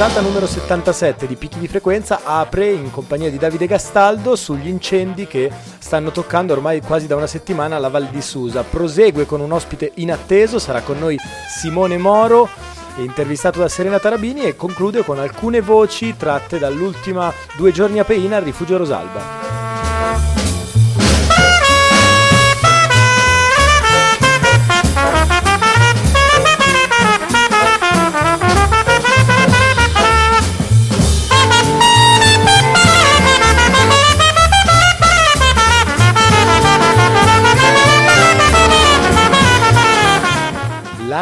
Puntata 0.00 0.22
numero 0.22 0.46
77 0.46 1.26
di 1.26 1.36
Picchi 1.36 1.58
di 1.58 1.68
Frequenza 1.68 2.20
apre 2.24 2.70
in 2.70 2.90
compagnia 2.90 3.28
di 3.28 3.36
Davide 3.36 3.66
Gastaldo 3.66 4.34
sugli 4.34 4.68
incendi 4.68 5.26
che 5.26 5.52
stanno 5.78 6.10
toccando 6.10 6.54
ormai 6.54 6.80
quasi 6.80 7.06
da 7.06 7.16
una 7.16 7.26
settimana 7.26 7.78
la 7.78 7.90
Val 7.90 8.06
di 8.06 8.22
Susa. 8.22 8.62
Prosegue 8.62 9.26
con 9.26 9.42
un 9.42 9.52
ospite 9.52 9.92
inatteso, 9.96 10.58
sarà 10.58 10.80
con 10.80 10.98
noi 10.98 11.18
Simone 11.54 11.98
Moro, 11.98 12.48
intervistato 12.96 13.58
da 13.58 13.68
Serena 13.68 13.98
Tarabini 13.98 14.44
e 14.44 14.56
conclude 14.56 15.04
con 15.04 15.18
alcune 15.18 15.60
voci 15.60 16.16
tratte 16.16 16.58
dall'ultima 16.58 17.30
due 17.58 17.70
giorni 17.70 17.98
a 17.98 18.04
Peina 18.04 18.38
al 18.38 18.42
rifugio 18.42 18.78
Rosalba. 18.78 19.49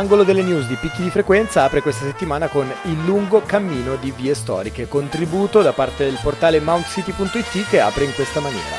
L'angolo 0.09 0.27
delle 0.27 0.43
news 0.43 0.67
di 0.67 0.75
picchi 0.77 1.03
di 1.03 1.11
frequenza 1.11 1.65
apre 1.65 1.83
questa 1.83 2.07
settimana 2.07 2.49
con 2.49 2.67
il 2.85 3.05
lungo 3.05 3.43
cammino 3.43 3.97
di 3.97 4.11
vie 4.11 4.35
storiche, 4.35 4.89
contributo 4.89 5.61
da 5.61 5.75
parte 5.75 6.07
del 6.07 6.19
portale 6.23 6.61
mountcity.it 6.61 7.69
che 7.69 7.79
apre 7.79 8.05
in 8.05 8.15
questa 8.15 8.41
maniera. 8.41 8.77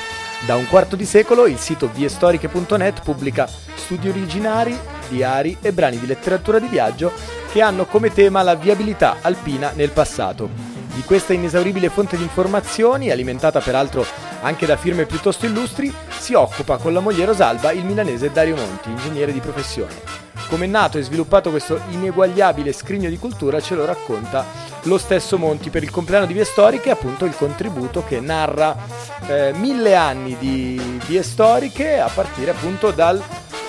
Da 0.47 0.55
un 0.55 0.67
quarto 0.67 0.95
di 0.95 1.05
secolo 1.05 1.45
il 1.45 1.59
sito 1.59 1.87
viestoriche.net 1.87 3.03
pubblica 3.03 3.47
studi 3.75 4.09
originari, 4.09 4.75
diari 5.07 5.55
e 5.61 5.71
brani 5.71 5.99
di 5.99 6.07
letteratura 6.07 6.57
di 6.57 6.65
viaggio 6.65 7.11
che 7.51 7.61
hanno 7.61 7.85
come 7.85 8.11
tema 8.11 8.41
la 8.41 8.55
viabilità 8.55 9.17
alpina 9.21 9.71
nel 9.75 9.91
passato. 9.91 10.49
Di 10.95 11.03
questa 11.03 11.33
inesauribile 11.33 11.89
fonte 11.89 12.17
di 12.17 12.23
informazioni, 12.23 13.11
alimentata 13.11 13.59
peraltro 13.59 14.03
anche 14.41 14.65
da 14.65 14.77
firme 14.77 15.05
piuttosto 15.05 15.45
illustri, 15.45 15.93
si 16.09 16.33
occupa 16.33 16.77
con 16.77 16.91
la 16.91 17.01
moglie 17.01 17.25
Rosalba 17.25 17.71
il 17.71 17.85
milanese 17.85 18.31
Dario 18.31 18.55
Monti, 18.55 18.89
ingegnere 18.89 19.31
di 19.31 19.39
professione. 19.39 20.28
Come 20.49 20.65
è 20.65 20.67
nato 20.67 20.97
e 20.97 21.03
sviluppato 21.03 21.51
questo 21.51 21.79
ineguagliabile 21.89 22.73
scrigno 22.73 23.09
di 23.09 23.17
cultura 23.17 23.61
ce 23.61 23.75
lo 23.75 23.85
racconta 23.85 24.69
lo 24.83 24.97
stesso 24.97 25.37
Monti 25.37 25.69
per 25.69 25.83
il 25.83 25.91
compleanno 25.91 26.25
di 26.25 26.33
Vie 26.33 26.45
Storiche, 26.45 26.89
appunto 26.89 27.25
il 27.25 27.35
contributo 27.35 28.03
che 28.03 28.19
narra 28.19 28.75
eh, 29.27 29.51
mille 29.53 29.95
anni 29.95 30.37
di 30.37 30.99
Vie 31.05 31.21
Storiche 31.21 31.99
a 31.99 32.07
partire 32.07 32.51
appunto 32.51 32.91
dal 32.91 33.21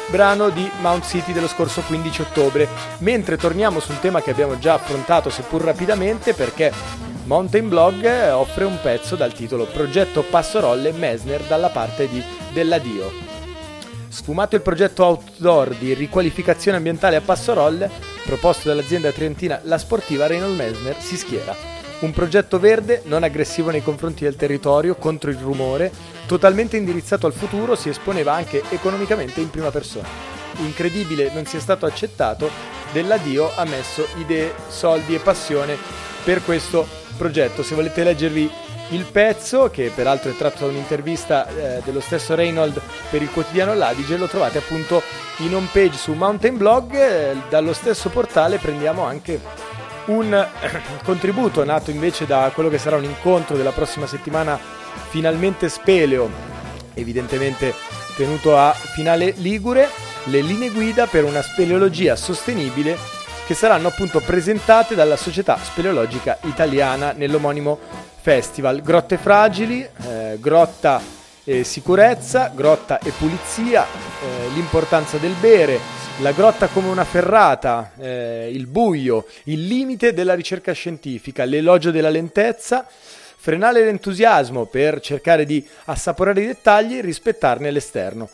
brano 0.08 0.51
di 0.51 0.69
Mount 0.81 1.06
City 1.06 1.33
dello 1.33 1.48
scorso 1.48 1.83
15 1.83 2.23
ottobre, 2.23 2.69
mentre 2.98 3.36
torniamo 3.36 3.80
su 3.80 3.92
un 3.92 4.01
tema 4.01 4.23
che 4.23 4.30
abbiamo 4.30 4.58
già 4.58 4.74
affrontato 4.74 5.30
seppur 5.30 5.63
rapidamente 5.63 6.35
perché 6.35 6.73
Mountain 7.24 7.69
Blog 7.69 8.05
offre 8.33 8.64
un 8.64 8.79
pezzo 8.80 9.17
dal 9.17 9.33
titolo 9.33 9.67
Progetto 9.67 10.23
Passorolle 10.23 10.92
Mesner 10.92 11.42
dalla 11.42 11.69
parte 11.69 12.08
di 12.08 12.23
Delladio. 12.52 13.30
Sfumato 14.10 14.56
il 14.56 14.62
progetto 14.62 15.04
outdoor 15.04 15.76
di 15.76 15.94
riqualificazione 15.94 16.76
ambientale 16.76 17.14
a 17.14 17.20
Passorolle, 17.20 17.88
proposto 18.24 18.66
dall'azienda 18.66 19.12
trientina 19.12 19.60
La 19.62 19.78
Sportiva, 19.78 20.26
Reynold 20.26 20.56
Mesner 20.56 21.00
si 21.00 21.16
schiera. 21.16 21.54
Un 22.00 22.10
progetto 22.10 22.58
verde, 22.58 23.02
non 23.04 23.22
aggressivo 23.22 23.70
nei 23.70 23.84
confronti 23.84 24.24
del 24.24 24.34
territorio, 24.34 24.96
contro 24.96 25.30
il 25.30 25.36
rumore, 25.36 25.92
totalmente 26.26 26.76
indirizzato 26.76 27.28
al 27.28 27.32
futuro, 27.32 27.76
si 27.76 27.88
esponeva 27.88 28.34
anche 28.34 28.64
economicamente 28.70 29.40
in 29.40 29.48
prima 29.48 29.70
persona. 29.70 30.08
Incredibile 30.56 31.30
non 31.32 31.46
sia 31.46 31.60
stato 31.60 31.86
accettato, 31.86 32.50
dell'addio 32.90 33.54
ha 33.54 33.64
messo 33.64 34.08
idee, 34.18 34.52
soldi 34.66 35.14
e 35.14 35.20
passione 35.20 35.77
per 36.24 36.42
questo 36.42 36.84
progetto. 37.20 37.63
Se 37.63 37.75
volete 37.75 38.03
leggervi 38.03 38.51
il 38.92 39.05
pezzo, 39.05 39.69
che 39.69 39.92
peraltro 39.95 40.31
è 40.31 40.36
tratto 40.36 40.64
da 40.64 40.70
un'intervista 40.70 41.47
eh, 41.48 41.83
dello 41.85 42.01
stesso 42.01 42.35
Reynold 42.35 42.81
per 43.11 43.20
il 43.20 43.31
quotidiano 43.31 43.75
L'Adige, 43.75 44.17
lo 44.17 44.27
trovate 44.27 44.57
appunto 44.57 45.03
in 45.39 45.55
home 45.55 45.69
page 45.70 45.98
su 45.98 46.14
Mountain 46.14 46.57
Blog. 46.57 46.95
Eh, 46.95 47.36
dallo 47.51 47.75
stesso 47.75 48.08
portale 48.08 48.57
prendiamo 48.57 49.05
anche 49.05 49.39
un 50.07 50.48
contributo 51.05 51.63
nato 51.63 51.91
invece 51.91 52.25
da 52.25 52.51
quello 52.55 52.70
che 52.70 52.79
sarà 52.79 52.97
un 52.97 53.05
incontro 53.05 53.55
della 53.55 53.73
prossima 53.73 54.07
settimana, 54.07 54.58
finalmente 55.11 55.69
Speleo, 55.69 56.31
evidentemente 56.95 57.75
tenuto 58.17 58.57
a 58.57 58.73
finale 58.73 59.35
Ligure, 59.37 59.89
le 60.25 60.41
linee 60.41 60.70
guida 60.70 61.07
per 61.07 61.25
una 61.25 61.42
speleologia 61.42 62.17
sostenibile 62.17 63.20
che 63.50 63.56
saranno 63.56 63.88
appunto 63.88 64.20
presentate 64.20 64.94
dalla 64.94 65.16
Società 65.16 65.58
Speleologica 65.61 66.38
Italiana 66.42 67.11
nell'omonimo 67.11 67.80
festival. 68.20 68.80
Grotte 68.80 69.16
fragili, 69.16 69.80
eh, 69.83 70.36
grotta 70.38 71.02
e 71.42 71.64
sicurezza, 71.64 72.52
grotta 72.55 73.00
e 73.00 73.10
pulizia, 73.10 73.84
eh, 73.84 74.50
l'importanza 74.55 75.16
del 75.16 75.34
bere, 75.40 75.80
la 76.20 76.30
grotta 76.30 76.68
come 76.68 76.90
una 76.90 77.02
ferrata, 77.02 77.90
eh, 77.98 78.50
il 78.52 78.68
buio, 78.68 79.27
il 79.46 79.66
limite 79.66 80.12
della 80.12 80.34
ricerca 80.34 80.70
scientifica, 80.70 81.42
l'elogio 81.42 81.90
della 81.90 82.08
lentezza, 82.08 82.86
frenare 82.86 83.84
l'entusiasmo 83.84 84.66
per 84.66 85.00
cercare 85.00 85.44
di 85.44 85.66
assaporare 85.86 86.40
i 86.42 86.46
dettagli 86.46 86.98
e 86.98 87.00
rispettarne 87.00 87.72
l'esterno. 87.72 88.28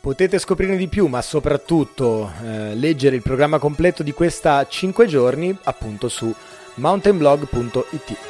Potete 0.00 0.38
scoprirne 0.38 0.76
di 0.76 0.88
più, 0.88 1.06
ma 1.06 1.20
soprattutto 1.20 2.30
eh, 2.42 2.74
leggere 2.74 3.16
il 3.16 3.22
programma 3.22 3.58
completo 3.58 4.02
di 4.02 4.12
questa 4.12 4.66
5 4.66 5.06
giorni 5.06 5.56
appunto 5.64 6.08
su 6.08 6.32
mountainblog.it. 6.74 8.27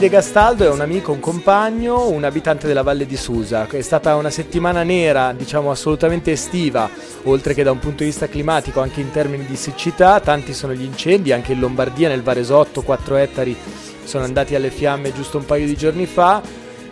Davide 0.00 0.16
Gastaldo 0.16 0.64
è 0.64 0.70
un 0.70 0.80
amico, 0.80 1.12
un 1.12 1.20
compagno, 1.20 2.08
un 2.08 2.24
abitante 2.24 2.66
della 2.66 2.82
Valle 2.82 3.04
di 3.04 3.18
Susa. 3.18 3.66
È 3.68 3.82
stata 3.82 4.16
una 4.16 4.30
settimana 4.30 4.82
nera, 4.82 5.34
diciamo 5.36 5.70
assolutamente 5.70 6.32
estiva, 6.32 6.88
oltre 7.24 7.52
che 7.52 7.62
da 7.62 7.70
un 7.70 7.80
punto 7.80 7.98
di 7.98 8.08
vista 8.08 8.26
climatico, 8.26 8.80
anche 8.80 9.02
in 9.02 9.10
termini 9.10 9.44
di 9.44 9.56
siccità. 9.56 10.18
Tanti 10.20 10.54
sono 10.54 10.72
gli 10.72 10.84
incendi, 10.84 11.32
anche 11.32 11.52
in 11.52 11.60
Lombardia, 11.60 12.08
nel 12.08 12.22
Varesotto, 12.22 12.80
4 12.80 13.16
ettari 13.16 13.54
sono 14.02 14.24
andati 14.24 14.54
alle 14.54 14.70
fiamme 14.70 15.12
giusto 15.12 15.36
un 15.36 15.44
paio 15.44 15.66
di 15.66 15.76
giorni 15.76 16.06
fa. 16.06 16.40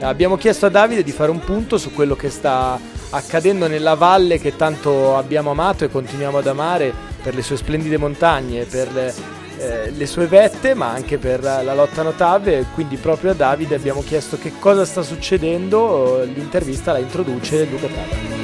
Abbiamo 0.01 0.37
chiesto 0.37 0.67
a 0.67 0.69
Davide 0.69 1.03
di 1.03 1.13
fare 1.13 1.31
un 1.31 1.41
punto 1.41 1.79
su 1.79 1.95
quello 1.95 2.15
che 2.15 2.29
sta 2.29 2.79
accadendo 3.09 3.69
nella 3.69 3.95
valle 3.95 4.39
che 4.39 4.55
tanto 4.55 5.17
abbiamo 5.17 5.53
amato 5.53 5.83
e 5.83 5.89
continuiamo 5.89 6.37
ad 6.37 6.47
amare 6.47 6.93
per 7.23 7.35
le 7.35 7.41
sue 7.41 7.57
splendide 7.57 7.97
montagne, 7.97 8.65
per 8.65 8.93
le 8.93 9.15
eh, 9.59 9.91
le 9.91 10.07
sue 10.07 10.27
vette, 10.27 10.75
ma 10.75 10.91
anche 10.91 11.19
per 11.19 11.43
la 11.43 11.75
lotta 11.75 12.03
notabile. 12.03 12.67
Quindi 12.75 12.97
proprio 12.97 13.33
a 13.33 13.35
Davide 13.35 13.75
abbiamo 13.75 14.03
chiesto 14.03 14.39
che 14.39 14.53
cosa 14.59 14.85
sta 14.85 15.03
succedendo, 15.03 16.23
l'intervista 16.23 16.93
la 16.93 16.99
introduce 16.99 17.65
Luca 17.65 17.89
Tava. 17.89 18.37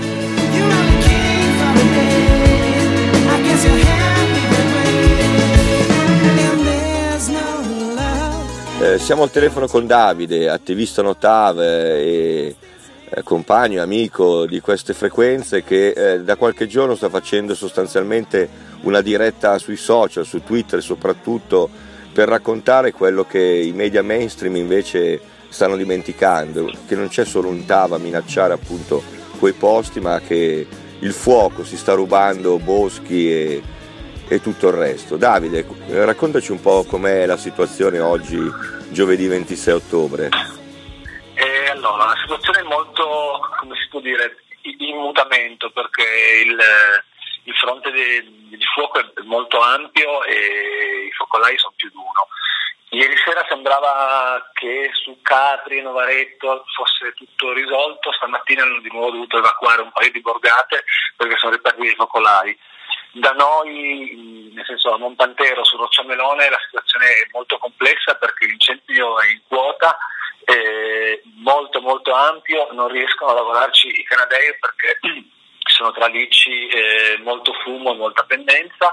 Eh, 8.80 8.98
siamo 8.98 9.22
al 9.22 9.30
telefono 9.30 9.66
con 9.66 9.86
Davide, 9.86 10.50
attivista 10.50 11.00
Notav 11.00 11.60
e 11.60 12.56
eh, 13.14 13.22
compagno, 13.22 13.82
amico 13.82 14.46
di 14.46 14.60
queste 14.60 14.94
frequenze 14.94 15.62
che 15.62 15.90
eh, 15.90 16.20
da 16.20 16.36
qualche 16.36 16.66
giorno 16.66 16.94
sta 16.94 17.08
facendo 17.08 17.54
sostanzialmente 17.54 18.48
una 18.82 19.00
diretta 19.00 19.58
sui 19.58 19.76
social, 19.76 20.26
su 20.26 20.42
Twitter 20.42 20.82
soprattutto 20.82 21.68
per 22.12 22.28
raccontare 22.28 22.92
quello 22.92 23.24
che 23.24 23.40
i 23.40 23.72
media 23.72 24.02
mainstream 24.02 24.56
invece 24.56 25.20
stanno 25.48 25.76
dimenticando, 25.76 26.70
che 26.86 26.96
non 26.96 27.08
c'è 27.08 27.24
solo 27.24 27.48
un 27.48 27.64
TAV 27.64 27.94
a 27.94 27.98
minacciare 27.98 28.52
appunto 28.52 29.02
quei 29.38 29.52
posti 29.52 30.00
ma 30.00 30.20
che 30.20 30.66
il 30.98 31.12
fuoco 31.12 31.64
si 31.64 31.76
sta 31.76 31.92
rubando 31.92 32.58
boschi 32.58 33.30
e, 33.30 33.62
e 34.26 34.40
tutto 34.40 34.68
il 34.68 34.74
resto. 34.74 35.16
Davide, 35.16 35.66
raccontaci 35.88 36.50
un 36.50 36.60
po' 36.60 36.84
com'è 36.84 37.26
la 37.26 37.36
situazione 37.36 37.98
oggi, 38.00 38.40
giovedì 38.90 39.26
26 39.26 39.74
ottobre. 39.74 40.30
Eh, 41.34 41.70
allora, 41.70 42.06
la 42.06 42.16
situazione 42.20 42.60
è 42.60 42.62
molto, 42.62 42.93
dire, 44.04 44.44
in 44.62 44.96
mutamento 44.96 45.70
perché 45.70 46.04
il, 46.44 46.58
il 47.44 47.54
fronte 47.56 47.90
di, 47.90 48.56
di, 48.56 48.64
fuoco 48.74 49.00
è 49.00 49.04
molto 49.22 49.60
ampio 49.60 50.22
e 50.24 51.06
i 51.08 51.12
focolai 51.12 51.56
sono 51.58 51.74
più 51.76 51.88
di 51.88 51.96
uno. 51.96 52.28
Ieri 52.90 53.16
sera 53.24 53.44
sembrava 53.48 54.50
che 54.52 54.90
su 54.92 55.18
Capri 55.20 55.78
e 55.78 55.82
Novaretto 55.82 56.64
fosse 56.76 57.12
tutto 57.14 57.52
risolto, 57.52 58.12
stamattina 58.12 58.62
hanno 58.62 58.80
di 58.80 58.90
nuovo 58.90 59.10
dovuto 59.10 59.38
evacuare 59.38 59.82
un 59.82 59.90
paio 59.90 60.12
di 60.12 60.20
borgate 60.20 60.84
perché 61.16 61.36
sono 61.38 61.52
ripartiti 61.52 61.88
i 61.88 61.96
focolai. 61.96 62.56
Da 63.14 63.32
noi, 63.32 64.50
nel 64.52 64.64
senso 64.64 64.92
a 64.92 64.98
Montantero, 64.98 65.64
su 65.64 65.76
Rocciamelone, 65.76 66.48
la 66.48 66.60
situazione 66.64 67.06
è 67.06 67.28
molto 67.32 67.58
complessa 67.58 68.14
perché 68.14 68.46
l'incendio 68.46 69.20
è 69.20 69.28
in 69.28 69.40
quota, 69.48 69.96
è 70.44 71.20
molto 71.36 71.80
molto 71.80 72.12
ampio, 72.12 72.68
non 72.72 72.88
riescono 72.88 73.30
a 73.30 73.34
lavorarci 73.34 73.88
i 73.88 74.04
canadei 74.04 74.56
perché 74.58 74.98
sono 75.64 75.92
tralicci, 75.92 76.66
eh, 76.68 77.18
molto 77.22 77.52
fumo 77.64 77.92
e 77.92 77.96
molta 77.96 78.24
pendenza. 78.24 78.92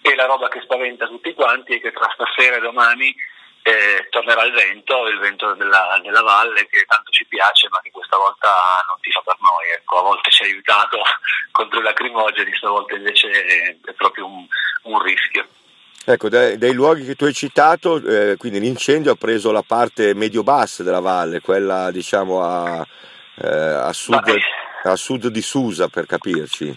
E 0.00 0.14
la 0.16 0.26
roba 0.26 0.48
che 0.48 0.60
spaventa 0.62 1.06
tutti 1.06 1.32
quanti 1.32 1.76
è 1.76 1.80
che 1.80 1.92
tra 1.92 2.10
stasera 2.12 2.56
e 2.56 2.60
domani 2.60 3.14
eh, 3.62 4.08
tornerà 4.10 4.42
il 4.42 4.52
vento, 4.52 5.06
il 5.06 5.18
vento 5.18 5.54
della, 5.54 5.98
della, 6.02 6.22
valle 6.22 6.66
che 6.66 6.84
tanto 6.86 7.12
ci 7.12 7.24
piace 7.26 7.68
ma 7.70 7.80
che 7.80 7.92
questa 7.92 8.16
volta 8.16 8.84
non 8.88 8.98
ti 9.00 9.12
fa 9.12 9.22
per 9.24 9.36
noi, 9.38 9.70
ecco, 9.70 9.98
a 10.00 10.02
volte 10.02 10.30
ci 10.30 10.42
ha 10.42 10.46
aiutato 10.46 11.00
contro 11.52 11.78
i 11.78 11.82
lacrimogeni, 11.82 12.52
stavolta 12.56 12.96
invece 12.96 13.30
è, 13.30 13.76
è 13.84 13.92
proprio 13.92 14.26
un, 14.26 14.44
un 14.82 15.00
rischio. 15.00 15.46
Ecco, 16.04 16.28
dai, 16.28 16.58
dai, 16.58 16.72
luoghi 16.72 17.04
che 17.04 17.14
tu 17.14 17.26
hai 17.26 17.32
citato, 17.32 18.02
eh, 18.04 18.36
quindi 18.36 18.58
l'incendio 18.58 19.12
ha 19.12 19.16
preso 19.16 19.52
la 19.52 19.62
parte 19.62 20.14
medio-bassa 20.14 20.82
della 20.82 20.98
valle, 20.98 21.40
quella 21.40 21.92
diciamo 21.92 22.42
a, 22.42 22.84
eh, 23.36 23.48
a, 23.48 23.92
sud, 23.92 24.36
a, 24.82 24.96
sud, 24.96 25.28
di 25.28 25.40
Susa 25.40 25.86
per 25.86 26.06
capirci. 26.06 26.76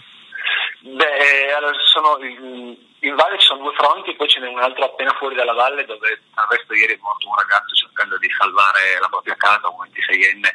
Beh, 0.78 1.52
allora, 1.56 1.72
sono, 1.92 2.18
in, 2.22 2.76
in, 3.00 3.14
valle 3.16 3.36
ci 3.38 3.46
sono 3.46 3.64
due 3.64 3.74
fronti, 3.76 4.14
poi 4.14 4.28
ce 4.28 4.38
n'è 4.38 4.46
un 4.46 4.60
altro 4.60 4.84
appena 4.84 5.12
fuori 5.18 5.34
dalla 5.34 5.54
valle 5.54 5.84
dove 5.84 6.22
al 6.34 6.46
resto 6.48 6.74
ieri 6.74 6.92
è 6.92 6.98
morto 7.00 7.28
un 7.28 7.34
ragazzo 7.34 7.74
cercando 7.74 8.16
di 8.18 8.28
salvare 8.38 8.96
la 9.00 9.08
propria 9.08 9.34
casa, 9.34 9.68
un 9.68 9.88
26enne, 9.90 10.50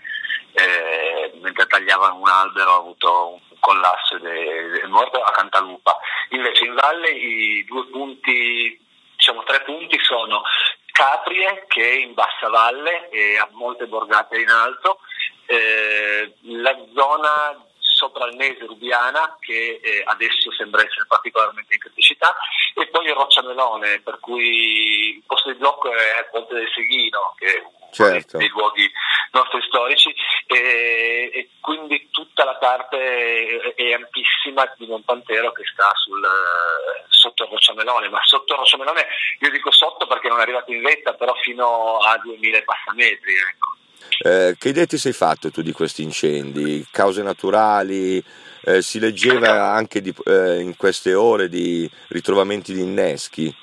eh, 0.53 1.39
mentre 1.41 1.67
tagliava 1.67 2.13
un 2.13 2.27
albero 2.29 2.71
ha 2.71 2.77
avuto 2.77 3.33
un 3.33 3.50
collasso 3.61 4.17
è, 4.17 4.81
è 4.81 4.87
morto 4.87 5.21
a 5.21 5.31
Cantalupa. 5.31 5.97
Invece 6.31 6.65
in 6.65 6.73
valle 6.73 7.09
i 7.09 7.63
due 7.63 7.85
punti, 7.87 8.77
diciamo 9.15 9.43
tre 9.43 9.61
punti 9.61 9.97
sono 10.01 10.43
Caprie 10.91 11.63
che 11.67 11.81
è 11.81 11.93
in 11.93 12.13
bassa 12.13 12.49
valle 12.49 13.09
e 13.09 13.37
ha 13.37 13.47
molte 13.53 13.87
borgate 13.87 14.37
in 14.37 14.49
alto, 14.49 14.99
eh, 15.45 16.33
la 16.41 16.77
zona 16.93 17.65
sopra 17.79 18.27
il 18.27 18.35
mese 18.35 18.65
Rubiana 18.65 19.37
che 19.39 19.79
eh, 19.81 20.01
adesso 20.05 20.51
sembra 20.51 20.81
essere 20.81 21.05
particolarmente 21.07 21.75
in 21.75 21.79
criticità 21.79 22.35
e 22.73 22.87
poi 22.87 23.05
il 23.05 23.13
Rocciamelone 23.13 24.01
per 24.01 24.19
cui 24.19 25.15
il 25.17 25.23
posto 25.25 25.51
di 25.51 25.57
blocco 25.57 25.91
è 25.91 26.19
il 26.19 26.27
Ponte 26.31 26.55
del 26.55 26.69
Seghino 26.73 27.35
che 27.37 27.45
è 27.45 27.63
certo. 27.91 28.37
dei 28.37 28.47
luoghi 28.49 28.89
nostri 29.31 29.61
storici 29.67 30.13
e, 30.45 31.31
e, 31.33 31.49
quindi 31.59 32.09
tutta 32.11 32.43
la 32.43 32.55
parte 32.55 33.73
è 33.75 33.93
ampissima 33.93 34.69
di 34.77 34.87
Montantero 34.87 35.51
che 35.51 35.63
sta 35.71 35.91
sul, 35.95 36.21
sotto 37.07 37.47
Rocciamelone, 37.49 38.09
ma 38.09 38.19
sotto 38.23 38.55
Rocciamelone 38.55 39.07
io 39.39 39.49
dico 39.51 39.71
sotto 39.71 40.07
perché 40.07 40.27
non 40.27 40.39
è 40.39 40.41
arrivato 40.41 40.71
in 40.71 40.81
vetta, 40.81 41.13
però 41.13 41.33
fino 41.35 41.97
a 41.97 42.17
2000 42.17 42.61
passametri. 42.63 43.33
Ecco. 43.33 43.71
Eh, 44.23 44.55
che 44.57 44.69
idea 44.69 44.85
ti 44.85 44.97
sei 44.97 45.13
fatto 45.13 45.49
tu 45.49 45.61
di 45.61 45.71
questi 45.71 46.03
incendi? 46.03 46.85
Cause 46.91 47.23
naturali? 47.23 48.23
Eh, 48.63 48.81
si 48.81 48.99
leggeva 48.99 49.71
anche 49.71 50.01
di, 50.01 50.13
eh, 50.25 50.59
in 50.59 50.75
queste 50.77 51.13
ore 51.13 51.49
di 51.49 51.89
ritrovamenti 52.09 52.73
di 52.73 52.81
inneschi. 52.81 53.55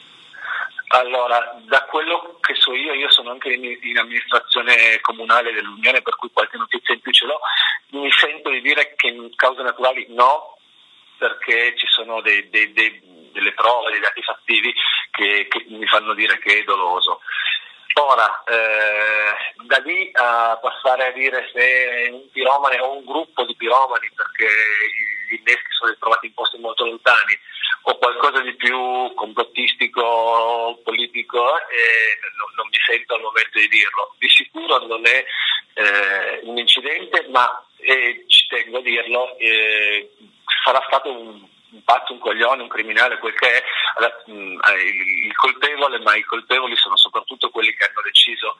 Allora, 0.88 1.60
da 1.66 1.84
quello 1.84 2.38
che 2.40 2.54
so 2.54 2.72
io, 2.72 2.94
io 2.94 3.10
sono 3.10 3.30
anche 3.30 3.52
in, 3.52 3.64
in, 3.64 3.98
amministrazione 3.98 4.98
comunale 5.02 5.52
dell'Unione, 5.52 6.00
per 6.00 6.16
cui 6.16 6.30
qualche 6.32 6.56
notizia 6.56 6.94
in 6.94 7.00
più 7.00 7.12
ce 7.12 7.26
l'ho, 7.26 7.40
mi 7.90 8.10
sento 8.12 8.48
di 8.48 8.62
dire 8.62 8.94
che 8.96 9.08
in 9.08 9.34
cause 9.34 9.62
naturali 9.62 10.06
no, 10.10 10.56
perché 11.18 11.74
ci 11.76 11.86
sono 11.88 12.22
dei, 12.22 12.48
dei, 12.48 12.72
dei, 12.72 13.00
delle 13.32 13.52
prove, 13.52 13.90
dei 13.90 14.00
dati 14.00 14.22
fattivi 14.22 14.72
che, 15.10 15.46
che, 15.48 15.66
mi 15.68 15.86
fanno 15.86 16.14
dire 16.14 16.38
che 16.38 16.60
è 16.60 16.64
doloso. 16.64 17.20
Ora, 18.00 18.44
eh, 18.44 19.64
da 19.66 19.78
lì 19.78 20.08
a 20.14 20.58
passare 20.62 21.08
a 21.08 21.12
dire 21.12 21.50
se 21.52 22.08
un 22.12 22.30
piromane 22.30 22.78
o 22.78 22.96
un 22.96 23.04
gruppo 23.04 23.44
di 23.44 23.56
piromani, 23.56 24.10
perché 24.14 24.46
gli 25.28 25.34
inneschi 25.34 25.70
sono 25.70 25.90
ritrovati 25.90 26.26
in 26.26 26.34
posti 26.34 26.56
molto 26.58 26.86
lontani, 26.86 27.38
o 27.82 27.98
qualcosa 27.98 28.40
di 28.40 28.54
più 28.54 29.12
complottistico, 29.14 30.80
politico, 30.84 31.56
eh, 31.58 32.18
non, 32.36 32.48
non, 32.56 32.68
mi 32.68 32.78
sento 32.84 33.14
al 33.14 33.22
momento 33.22 33.58
di 33.58 33.68
dirlo. 33.68 34.14
Di 34.18 34.28
sicuro 34.28 34.86
non 34.86 35.06
è 35.06 35.24
eh, 35.74 36.40
un 36.42 36.58
incidente, 36.58 37.26
ma 37.30 37.64
eh, 37.76 38.24
ci 38.26 38.46
tengo 38.48 38.78
a 38.78 38.82
dirlo, 38.82 39.36
eh, 39.38 40.10
sarà 40.64 40.82
stato 40.86 41.10
un, 41.10 41.46
pazzo, 41.84 42.12
un 42.12 42.18
coglione, 42.18 42.62
un 42.62 42.68
criminale, 42.68 43.18
quel 43.18 43.34
che 43.34 43.50
è 43.50 43.64
il, 44.28 45.26
il 45.26 45.36
colpevole, 45.36 45.98
ma 46.00 46.14
i 46.14 46.22
colpevoli 46.22 46.76
sono 46.76 46.96
soprattutto 46.96 47.50
quelli 47.50 47.74
che 47.74 47.84
hanno 47.84 48.02
deciso 48.02 48.56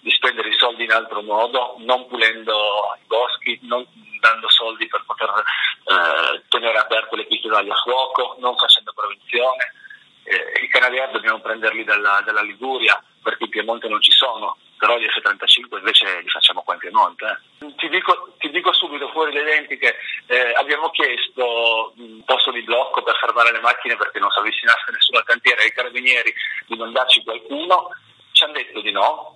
di 0.00 0.10
spendere 0.10 0.48
i 0.48 0.58
soldi 0.58 0.84
in 0.84 0.92
altro 0.92 1.22
modo, 1.22 1.76
non 1.78 2.08
pulendo 2.08 2.52
i 3.00 3.06
boschi, 3.06 3.58
non 3.62 3.86
dando 4.22 4.48
soldi 4.48 4.86
per 4.86 5.02
poter 5.04 5.28
eh, 5.28 6.42
tenere 6.48 6.78
aperte 6.78 7.16
le 7.16 7.26
piste 7.26 7.48
d'aria 7.48 7.74
a 7.74 7.82
fuoco, 7.82 8.36
non 8.38 8.56
facendo 8.56 8.92
prevenzione. 8.94 9.74
Eh, 10.22 10.62
I 10.62 10.68
canadieri 10.68 11.10
dobbiamo 11.10 11.40
prenderli 11.40 11.82
dalla, 11.82 12.22
dalla, 12.24 12.42
Liguria 12.42 13.02
perché 13.20 13.44
in 13.44 13.50
Piemonte 13.50 13.88
non 13.88 14.00
ci 14.00 14.12
sono, 14.12 14.56
però 14.78 14.96
gli 14.96 15.06
F-35 15.06 15.78
invece 15.78 16.20
li 16.20 16.28
facciamo 16.28 16.62
qua 16.62 16.74
in 16.74 16.80
Piemonte. 16.80 17.40
Eh. 17.58 17.74
Ti, 17.74 17.88
dico, 17.88 18.34
ti, 18.38 18.50
dico, 18.50 18.72
subito 18.72 19.08
fuori 19.10 19.32
dai 19.32 19.44
denti 19.44 19.76
che 19.76 19.96
eh, 20.26 20.52
abbiamo 20.54 20.90
chiesto 20.90 21.92
un 21.96 22.22
posto 22.24 22.52
di 22.52 22.62
blocco 22.62 23.02
per 23.02 23.16
fermare 23.16 23.50
le 23.50 23.60
macchine 23.60 23.96
perché 23.96 24.20
non 24.20 24.30
si 24.30 24.38
avvicinasse 24.38 24.92
nessuno 24.92 25.18
al 25.18 25.24
cantiere 25.24 25.62
ai 25.62 25.72
carabinieri 25.72 26.32
di 26.66 26.76
mandarci 26.76 27.24
qualcuno, 27.24 27.90
ci 28.30 28.44
hanno 28.44 28.54
detto 28.54 28.80
di 28.80 28.92
no, 28.92 29.31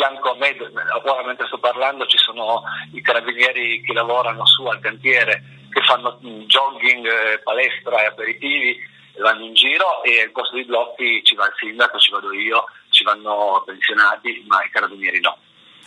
fianco 0.00 0.30
a 0.30 0.36
me, 0.36 0.56
ora 1.04 1.24
mentre 1.24 1.46
sto 1.46 1.58
parlando, 1.58 2.06
ci 2.06 2.16
sono 2.16 2.62
i 2.94 3.02
carabinieri 3.02 3.82
che 3.82 3.92
lavorano 3.92 4.46
su 4.46 4.64
al 4.64 4.80
cantiere, 4.80 5.42
che 5.70 5.82
fanno 5.82 6.18
jogging, 6.22 7.06
eh, 7.06 7.38
palestra 7.40 8.02
e 8.02 8.06
aperitivi, 8.06 8.78
vanno 9.18 9.44
in 9.44 9.52
giro 9.52 10.02
e 10.02 10.22
al 10.22 10.30
posto 10.30 10.54
dei 10.54 10.64
blocchi 10.64 11.22
ci 11.22 11.34
va 11.34 11.44
il 11.44 11.52
sindaco, 11.58 11.98
ci 11.98 12.12
vado 12.12 12.32
io, 12.32 12.64
ci 12.88 13.04
vanno 13.04 13.62
pensionati, 13.66 14.42
ma 14.48 14.64
i 14.64 14.70
carabinieri 14.70 15.20
no. 15.20 15.36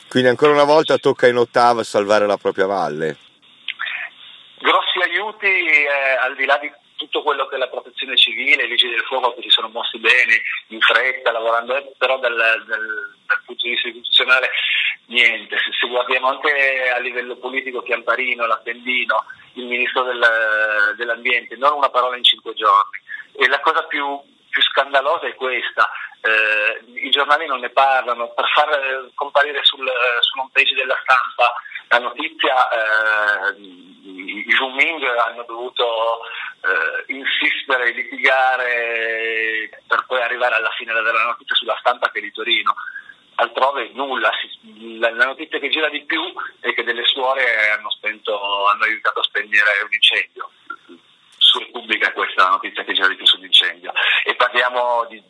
Quindi 0.07 0.29
ancora 0.29 0.51
una 0.51 0.63
volta 0.63 0.99
tocca 0.99 1.25
in 1.27 1.37
ottava 1.37 1.83
salvare 1.83 2.27
la 2.27 2.37
propria 2.37 2.67
valle. 2.67 3.17
Grossi 4.59 4.99
aiuti 5.01 5.47
eh, 5.47 6.17
al 6.21 6.35
di 6.35 6.45
là 6.45 6.59
di 6.59 6.71
tutto 6.95 7.23
quello 7.23 7.47
che 7.47 7.55
è 7.55 7.57
la 7.57 7.67
protezione 7.67 8.15
civile, 8.15 8.63
i 8.63 8.67
vigili 8.67 8.91
del 8.91 9.03
fuoco 9.03 9.33
che 9.33 9.41
si 9.41 9.49
sono 9.49 9.69
mossi 9.69 9.97
bene, 9.97 10.41
in 10.67 10.79
fretta, 10.79 11.31
lavorando, 11.31 11.75
eh, 11.75 11.91
però 11.97 12.19
dal, 12.19 12.35
dal, 12.35 13.15
istituzionale 13.71 14.49
niente. 15.07 15.57
Se, 15.57 15.71
se, 15.79 15.87
guardiamo 15.87 16.29
anche 16.29 16.89
a 16.89 16.99
livello 16.99 17.35
politico 17.37 17.81
Chiamparino, 17.81 18.45
l'Appendino, 18.45 19.25
il 19.53 19.65
ministro 19.65 20.03
del, 20.03 20.95
dell'ambiente, 20.97 21.55
non 21.55 21.73
una 21.73 21.89
parola 21.89 22.17
in 22.17 22.23
cinque 22.23 22.53
giorni. 22.53 22.99
E 23.33 23.47
la 23.47 23.59
cosa 23.59 23.83
più, 23.83 24.19
più 24.49 24.61
scandalosa 24.61 25.27
è 25.27 25.35
questa, 25.35 25.89
eh, 26.21 26.83
i 27.05 27.09
giornali 27.09 27.45
non 27.47 27.59
ne 27.59 27.69
parlano, 27.69 28.29
per 28.33 28.45
far 28.53 28.69
eh, 28.69 29.11
comparire 29.15 29.63
sul, 29.63 29.89
sul 30.21 30.39
home 30.39 30.49
page 30.53 30.75
della 30.75 30.97
stampa 31.01 31.53
la 31.93 31.99
notizia, 31.99 32.69
eh, 32.69 33.61
i, 33.61 34.45
i 34.47 34.51
Zooming 34.51 35.03
hanno 35.03 35.43
dovuto 35.43 36.21
eh, 36.61 37.13
insistere, 37.13 37.93
litigare 37.93 39.69
per 39.85 40.03
poi 40.07 40.21
arrivare 40.21 40.55
alla 40.55 40.71
fine 40.71 40.91
della 40.91 41.23
notizia 41.23 41.55
sulla 41.55 41.77
stampa 41.79 42.09
che 42.09 42.19
è 42.19 42.21
di 42.21 42.31
Torino. 42.31 42.73
Altrove 43.35 43.91
nulla. 43.93 44.31
La, 44.99 45.09
la, 45.11 45.25
notizia 45.25 45.59
che 45.59 45.69
gira 45.69 45.89
di 45.89 46.03
più 46.03 46.21
è 46.59 46.73
che 46.73 46.83
delle 46.83 47.05
suore 47.05 47.69
hanno, 47.71 47.89
spento, 47.91 48.67
hanno 48.67 48.83
aiutato 48.83 49.19
a 49.19 49.23
spegnere 49.23 49.81
un 49.83 49.93
incendio. 49.93 50.51
Su 51.37 51.59
Repubblica 51.59 52.09
è 52.09 52.13
questa 52.13 52.43
la 52.43 52.49
notizia 52.49 52.83
che 52.83 52.93
gira 52.93 53.07
di 53.07 53.15
più 53.15 53.25
sull'incendio. 53.25 53.91
E 54.23 54.35
parliamo 54.35 55.05
di 55.09 55.21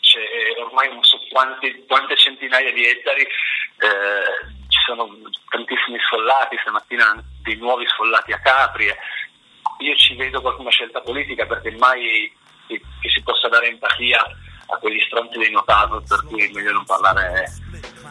cioè, 0.00 0.22
ormai 0.64 0.88
non 0.88 1.02
so 1.02 1.20
quante, 1.28 1.84
quante 1.86 2.16
centinaia 2.16 2.72
di 2.72 2.86
ettari, 2.86 3.22
eh, 3.22 4.54
ci 4.68 4.78
sono 4.86 5.08
tantissimi 5.48 5.98
sfollati, 5.98 6.56
stamattina 6.60 7.22
dei 7.42 7.56
nuovi 7.56 7.86
sfollati 7.86 8.32
a 8.32 8.40
Capri. 8.40 8.86
Io 9.78 9.96
ci 9.96 10.14
vedo 10.14 10.40
come 10.40 10.56
una 10.58 10.70
scelta 10.70 11.00
politica 11.00 11.44
perché 11.44 11.72
mai 11.72 12.32
che, 12.66 12.80
che 13.00 13.10
si 13.10 13.22
possa 13.22 13.48
dare 13.48 13.68
empatia 13.68 14.24
a 14.66 14.76
quegli 14.78 15.00
stronzi 15.00 15.38
dei 15.38 15.50
notato, 15.50 16.02
per 16.06 16.24
cui 16.26 16.44
è 16.44 16.50
meglio 16.52 16.72
non 16.72 16.84
parlare 16.84 17.52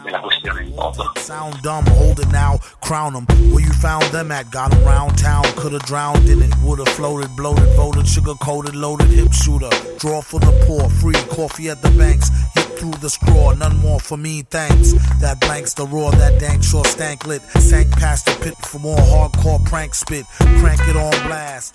della 0.02 0.20
questione 0.20 0.62
in 0.64 0.74
toto. 0.74 1.12
Sound 1.16 1.60
dumb, 1.60 1.86
hold 1.88 2.18
it 2.18 2.30
now, 2.30 2.58
crown 2.80 3.12
them. 3.12 3.26
Where 3.50 3.64
you 3.64 3.72
found 3.72 4.04
them 4.12 4.30
at, 4.30 4.50
got 4.50 4.70
them 4.70 4.84
round 4.84 5.18
town, 5.18 5.44
could've 5.56 5.84
drowned 5.84 6.28
in 6.28 6.42
it, 6.42 6.54
would've 6.62 6.88
floated, 6.90 7.34
bloated, 7.36 7.68
voted, 7.74 8.06
sugar 8.06 8.34
coated, 8.40 8.74
loaded, 8.74 9.08
hip 9.08 9.32
shooter. 9.32 9.70
Draw 9.98 10.22
for 10.22 10.40
the 10.40 10.52
poor, 10.66 10.88
free 10.88 11.20
coffee 11.34 11.68
at 11.68 11.82
the 11.82 11.90
banks, 11.90 12.30
hit 12.54 12.78
through 12.78 12.94
the 13.00 13.10
straw, 13.10 13.52
none 13.54 13.76
more 13.78 14.00
for 14.00 14.16
me, 14.16 14.42
thanks. 14.42 14.92
That 15.20 15.40
blanks 15.40 15.74
the 15.74 15.86
roar, 15.86 16.12
that 16.12 16.40
dank 16.40 16.62
sure 16.62 16.84
stank 16.84 17.26
lit, 17.26 17.42
sank 17.58 17.90
past 17.92 18.26
the 18.26 18.32
pit 18.42 18.56
for 18.58 18.78
more 18.78 18.98
hardcore 18.98 19.64
prank 19.64 19.94
spit, 19.94 20.26
crank 20.60 20.80
it 20.88 20.96
on 20.96 21.10
blast. 21.26 21.74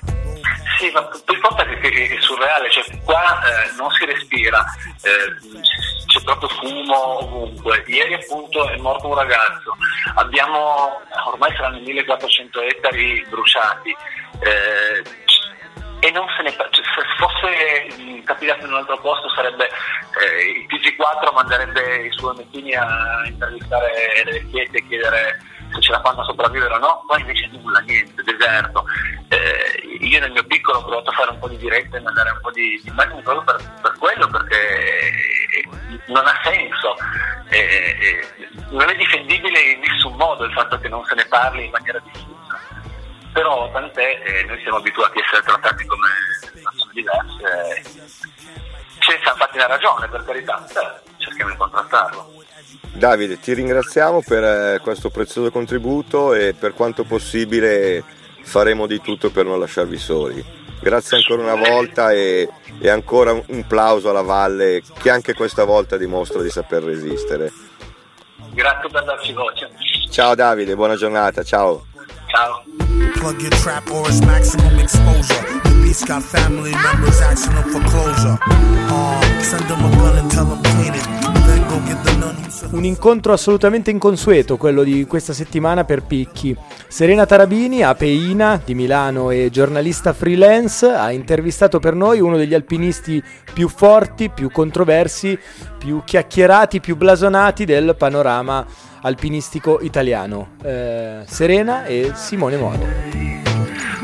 Sì, 0.82 0.90
ma 0.90 1.08
il 1.12 1.38
fatto 1.38 1.62
è 1.62 1.80
che 1.80 2.18
è 2.18 2.22
surreale, 2.22 2.72
cioè 2.72 2.84
qua 3.04 3.22
eh, 3.22 3.72
non 3.78 3.92
si 3.92 4.04
respira, 4.04 4.66
eh, 5.04 6.08
c'è 6.08 6.24
proprio 6.24 6.50
fumo 6.50 7.20
ovunque. 7.20 7.84
Ieri 7.86 8.16
appunto 8.16 8.68
è 8.68 8.78
morto 8.78 9.10
un 9.10 9.14
ragazzo, 9.14 9.78
abbiamo 10.16 11.00
ormai 11.28 11.56
saranno 11.56 11.80
1400 11.82 12.62
ettari 12.62 13.24
bruciati. 13.30 13.96
Eh, 14.40 15.04
e 16.04 16.10
non 16.10 16.26
se 16.36 16.42
ne 16.42 16.50
cioè, 16.50 16.72
se 16.72 17.04
fosse 17.20 18.24
capitato 18.24 18.66
in 18.66 18.72
un 18.72 18.80
altro 18.80 18.98
posto 19.02 19.30
sarebbe 19.36 19.66
eh, 19.68 20.50
il 20.50 20.66
TG4 20.66 21.32
manderebbe 21.32 22.08
i 22.08 22.12
suoi 22.12 22.36
mettini 22.38 22.74
a 22.74 23.22
intervistare 23.28 24.24
le 24.26 24.32
vecchiette 24.32 24.78
e 24.80 24.88
chiedere 24.88 25.40
se 25.72 25.82
ce 25.82 25.92
la 25.92 26.02
fanno 26.02 26.24
sopravvivere 26.24 26.74
o 26.74 26.78
no, 26.78 27.04
qua 27.08 27.18
invece 27.20 27.48
nulla, 27.52 27.80
niente, 27.80 28.24
deserto. 28.24 28.86
Eh, 29.30 29.61
io 30.08 30.20
nel 30.20 30.32
mio 30.32 30.44
piccolo 30.44 30.80
ho 30.80 30.84
provato 30.84 31.10
a 31.10 31.14
fare 31.14 31.32
un 31.32 31.40
po' 31.40 31.48
di 31.48 31.58
diretta 31.58 31.98
e 31.98 32.02
mandare 32.02 32.32
un 32.32 32.40
po' 32.42 32.52
di, 32.52 32.82
immagini 32.86 33.22
proprio 33.22 33.44
per, 33.44 33.80
per, 33.82 33.96
quello, 33.98 34.28
perché 34.28 35.64
non 36.08 36.26
ha 36.26 36.40
senso. 36.44 36.96
Eh, 37.50 37.58
eh, 37.58 38.50
non 38.70 38.90
è 38.90 38.96
difendibile 38.96 39.60
in 39.60 39.80
nessun 39.80 40.16
modo 40.16 40.46
il 40.46 40.54
fatto 40.54 40.80
che 40.80 40.88
non 40.88 41.04
se 41.06 41.16
ne 41.16 41.26
parli 41.28 41.66
in 41.66 41.72
maniera 41.72 42.00
diffusa. 42.00 42.60
Però 43.34 43.70
tant'è, 43.72 44.22
eh, 44.26 44.44
noi 44.46 44.60
siamo 44.62 44.78
abituati 44.78 45.20
a 45.20 45.24
essere 45.24 45.42
trattati 45.44 45.86
come 45.86 46.08
persone 46.52 46.92
diverse, 46.94 47.82
senza 49.00 49.32
infatti 49.32 49.58
una 49.58 49.68
ragione, 49.68 50.08
per 50.08 50.26
carità, 50.26 50.66
cerchiamo 51.18 51.52
di 51.52 51.58
contrastarlo. 51.58 52.34
Davide, 52.94 53.40
ti 53.40 53.54
ringraziamo 53.54 54.22
per 54.22 54.44
eh, 54.44 54.80
questo 54.82 55.10
prezioso 55.10 55.50
contributo 55.50 56.34
e 56.34 56.54
per 56.54 56.74
quanto 56.74 57.04
possibile 57.04 58.04
faremo 58.42 58.88
di 58.88 59.02
tutto 59.02 59.30
per 59.30 59.46
non 59.46 59.60
lasciarvi 59.60 59.98
soli. 59.98 60.44
Grazie 60.82 61.18
ancora 61.18 61.44
una 61.44 61.70
volta 61.70 62.12
e, 62.12 62.50
e 62.80 62.90
ancora 62.90 63.32
un 63.32 63.68
plauso 63.68 64.10
alla 64.10 64.24
Valle 64.24 64.82
che 65.00 65.10
anche 65.10 65.34
questa 65.34 65.64
volta 65.64 65.96
dimostra 65.98 66.42
di 66.42 66.50
saper 66.50 66.84
resistere. 66.84 67.52
Grazie 68.54 68.90
per 68.90 69.04
darci 69.04 69.34
voce. 69.34 69.70
Ciao 70.10 70.36
Davide, 70.36 70.76
buona 70.76 70.96
giornata, 70.96 71.44
ciao. 71.44 71.86
Ciao. 72.28 72.64
Plug 73.14 73.40
your 73.42 73.52
trap 73.62 73.90
or 73.92 74.08
its 74.10 74.22
maximum 74.22 74.80
exposure. 74.80 75.62
The 75.64 75.80
beast 75.84 76.08
got 76.08 76.24
family 76.24 76.72
members 76.72 77.22
asking 77.22 77.54
them 77.54 77.70
for 77.70 77.82
closure. 77.90 78.38
Uh, 78.90 79.42
send 79.42 79.68
them 79.68 79.86
a 79.86 79.90
gun 79.96 80.18
and 80.18 80.32
tell 80.32 80.46
them 80.46 80.64
clean 80.64 80.96
it. 80.96 81.41
Un 82.72 82.84
incontro 82.86 83.34
assolutamente 83.34 83.92
inconsueto 83.92 84.58
quello 84.58 84.84
di 84.84 85.06
questa 85.06 85.34
settimana 85.34 85.84
per 85.84 86.04
Picchi. 86.04 86.56
Serena 86.88 87.26
Tarabini, 87.26 87.84
apeina 87.84 88.62
di 88.64 88.76
Milano 88.76 89.30
e 89.30 89.50
giornalista 89.52 90.14
freelance, 90.14 90.88
ha 90.88 91.12
intervistato 91.12 91.80
per 91.80 91.96
noi 91.96 92.20
uno 92.20 92.38
degli 92.38 92.54
alpinisti 92.54 93.22
più 93.54 93.68
forti, 93.68 94.30
più 94.30 94.52
controversi, 94.52 95.38
più 95.78 96.02
chiacchierati, 96.06 96.80
più 96.80 96.96
blasonati 96.96 97.66
del 97.66 97.96
panorama 97.98 98.66
alpinistico 99.02 99.80
italiano. 99.82 100.52
Eh, 100.64 101.24
Serena 101.26 101.86
e 101.86 102.12
Simone 102.16 102.58
Moro. 102.58 102.80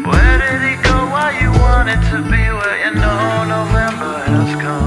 Where 0.04 0.38
did 0.38 0.62
he 0.62 0.76
go? 0.88 1.08
Why 1.10 1.38
you 1.42 1.52
wanted 1.60 2.00
to 2.12 2.22
be 2.30 2.50
where 2.52 2.78
you 2.86 2.94
know 2.94 3.44
November 3.44 4.24
has 4.26 4.56
come? 4.62 4.87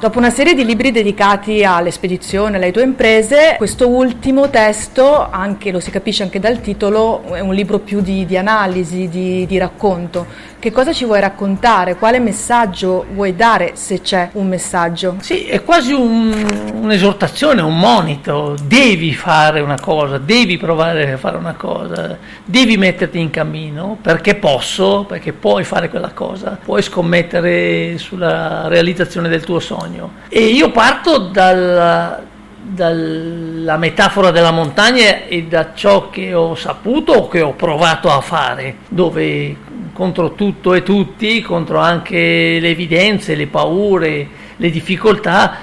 Dopo 0.00 0.18
una 0.18 0.30
serie 0.30 0.54
di 0.54 0.64
libri 0.64 0.92
dedicati 0.92 1.64
alle 1.64 1.90
spedizioni, 1.90 2.54
alle 2.54 2.70
tue 2.70 2.84
imprese, 2.84 3.56
questo 3.56 3.88
ultimo 3.88 4.48
testo, 4.48 5.28
anche, 5.28 5.72
lo 5.72 5.80
si 5.80 5.90
capisce 5.90 6.22
anche 6.22 6.38
dal 6.38 6.60
titolo, 6.60 7.24
è 7.32 7.40
un 7.40 7.52
libro 7.52 7.80
più 7.80 8.00
di, 8.00 8.24
di 8.24 8.36
analisi, 8.36 9.08
di, 9.08 9.44
di, 9.44 9.58
racconto. 9.58 10.24
Che 10.60 10.72
cosa 10.72 10.92
ci 10.92 11.04
vuoi 11.04 11.20
raccontare? 11.20 11.94
Quale 11.94 12.18
messaggio 12.18 13.06
vuoi 13.12 13.36
dare, 13.36 13.72
se 13.74 14.00
c'è 14.00 14.30
un 14.32 14.48
messaggio? 14.48 15.14
Sì, 15.20 15.44
è 15.44 15.62
quasi 15.62 15.92
un, 15.92 16.72
un'esortazione, 16.82 17.62
un 17.62 17.78
monito. 17.78 18.56
Devi 18.64 19.14
fare 19.14 19.60
una 19.60 19.78
cosa, 19.78 20.18
devi 20.18 20.56
provare 20.56 21.12
a 21.12 21.16
fare 21.16 21.36
una 21.36 21.54
cosa, 21.54 22.18
devi 22.44 22.76
metterti 22.76 23.20
in 23.20 23.30
cammino 23.30 23.98
perché 24.02 24.34
posso, 24.34 25.04
perché 25.06 25.32
puoi 25.32 25.62
fare 25.62 25.88
quella 25.88 26.10
cosa, 26.12 26.58
puoi 26.60 26.82
scommettere 26.82 27.96
sulla 27.96 28.66
realizzazione 28.66 29.28
del 29.28 29.44
tuo 29.44 29.60
sogno. 29.60 30.14
E 30.28 30.40
io 30.40 30.72
parto 30.72 31.18
dal, 31.18 32.20
dalla 32.60 33.76
metafora 33.76 34.32
della 34.32 34.50
montagna 34.50 35.24
e 35.28 35.44
da 35.44 35.72
ciò 35.72 36.10
che 36.10 36.34
ho 36.34 36.56
saputo 36.56 37.12
o 37.12 37.28
che 37.28 37.42
ho 37.42 37.52
provato 37.52 38.10
a 38.10 38.20
fare, 38.20 38.78
dove 38.88 39.66
contro 39.98 40.34
tutto 40.34 40.74
e 40.74 40.84
tutti, 40.84 41.42
contro 41.42 41.80
anche 41.80 42.58
le 42.60 42.68
evidenze, 42.68 43.34
le 43.34 43.48
paure, 43.48 44.28
le 44.54 44.70
difficoltà, 44.70 45.56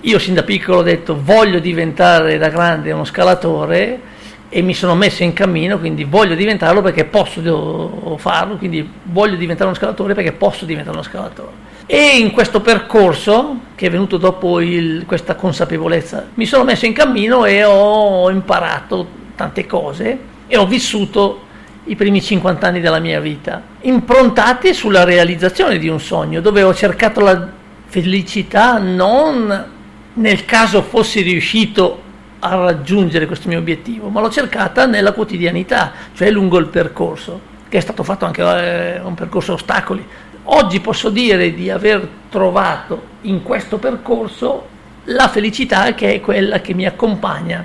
io 0.00 0.18
sin 0.18 0.34
da 0.34 0.42
piccolo 0.42 0.78
ho 0.78 0.82
detto 0.82 1.16
voglio 1.22 1.60
diventare 1.60 2.36
da 2.36 2.48
grande 2.48 2.90
uno 2.90 3.04
scalatore 3.04 4.00
e 4.48 4.60
mi 4.60 4.74
sono 4.74 4.96
messo 4.96 5.22
in 5.22 5.32
cammino, 5.32 5.78
quindi 5.78 6.02
voglio 6.02 6.34
diventarlo 6.34 6.82
perché 6.82 7.04
posso 7.04 8.16
farlo, 8.18 8.56
quindi 8.56 8.90
voglio 9.04 9.36
diventare 9.36 9.68
uno 9.68 9.78
scalatore 9.78 10.14
perché 10.14 10.32
posso 10.32 10.64
diventare 10.64 10.96
uno 10.96 11.06
scalatore. 11.06 11.52
E 11.86 12.18
in 12.18 12.32
questo 12.32 12.60
percorso, 12.60 13.56
che 13.76 13.86
è 13.86 13.90
venuto 13.90 14.16
dopo 14.16 14.60
il, 14.60 15.04
questa 15.06 15.36
consapevolezza, 15.36 16.26
mi 16.34 16.44
sono 16.44 16.64
messo 16.64 16.86
in 16.86 16.92
cammino 16.92 17.44
e 17.44 17.62
ho 17.62 18.28
imparato 18.30 19.06
tante 19.36 19.64
cose 19.64 20.18
e 20.48 20.56
ho 20.56 20.66
vissuto 20.66 21.45
i 21.86 21.96
primi 21.96 22.22
50 22.22 22.66
anni 22.66 22.80
della 22.80 22.98
mia 22.98 23.20
vita, 23.20 23.62
improntati 23.82 24.74
sulla 24.74 25.04
realizzazione 25.04 25.78
di 25.78 25.88
un 25.88 26.00
sogno, 26.00 26.40
dove 26.40 26.62
ho 26.62 26.74
cercato 26.74 27.20
la 27.20 27.48
felicità 27.86 28.78
non 28.78 29.74
nel 30.14 30.44
caso 30.44 30.82
fossi 30.82 31.22
riuscito 31.22 32.02
a 32.40 32.54
raggiungere 32.54 33.26
questo 33.26 33.48
mio 33.48 33.58
obiettivo, 33.58 34.08
ma 34.08 34.20
l'ho 34.20 34.30
cercata 34.30 34.86
nella 34.86 35.12
quotidianità, 35.12 35.92
cioè 36.14 36.30
lungo 36.30 36.58
il 36.58 36.66
percorso, 36.66 37.54
che 37.68 37.78
è 37.78 37.80
stato 37.80 38.02
fatto 38.02 38.24
anche 38.24 38.42
eh, 38.42 39.00
un 39.00 39.14
percorso 39.14 39.54
ostacoli, 39.54 40.04
Oggi 40.48 40.78
posso 40.78 41.10
dire 41.10 41.52
di 41.54 41.70
aver 41.70 42.08
trovato 42.28 43.14
in 43.22 43.42
questo 43.42 43.78
percorso 43.78 44.68
la 45.04 45.28
felicità 45.28 45.92
che 45.94 46.14
è 46.14 46.20
quella 46.20 46.60
che 46.60 46.72
mi 46.72 46.86
accompagna, 46.86 47.64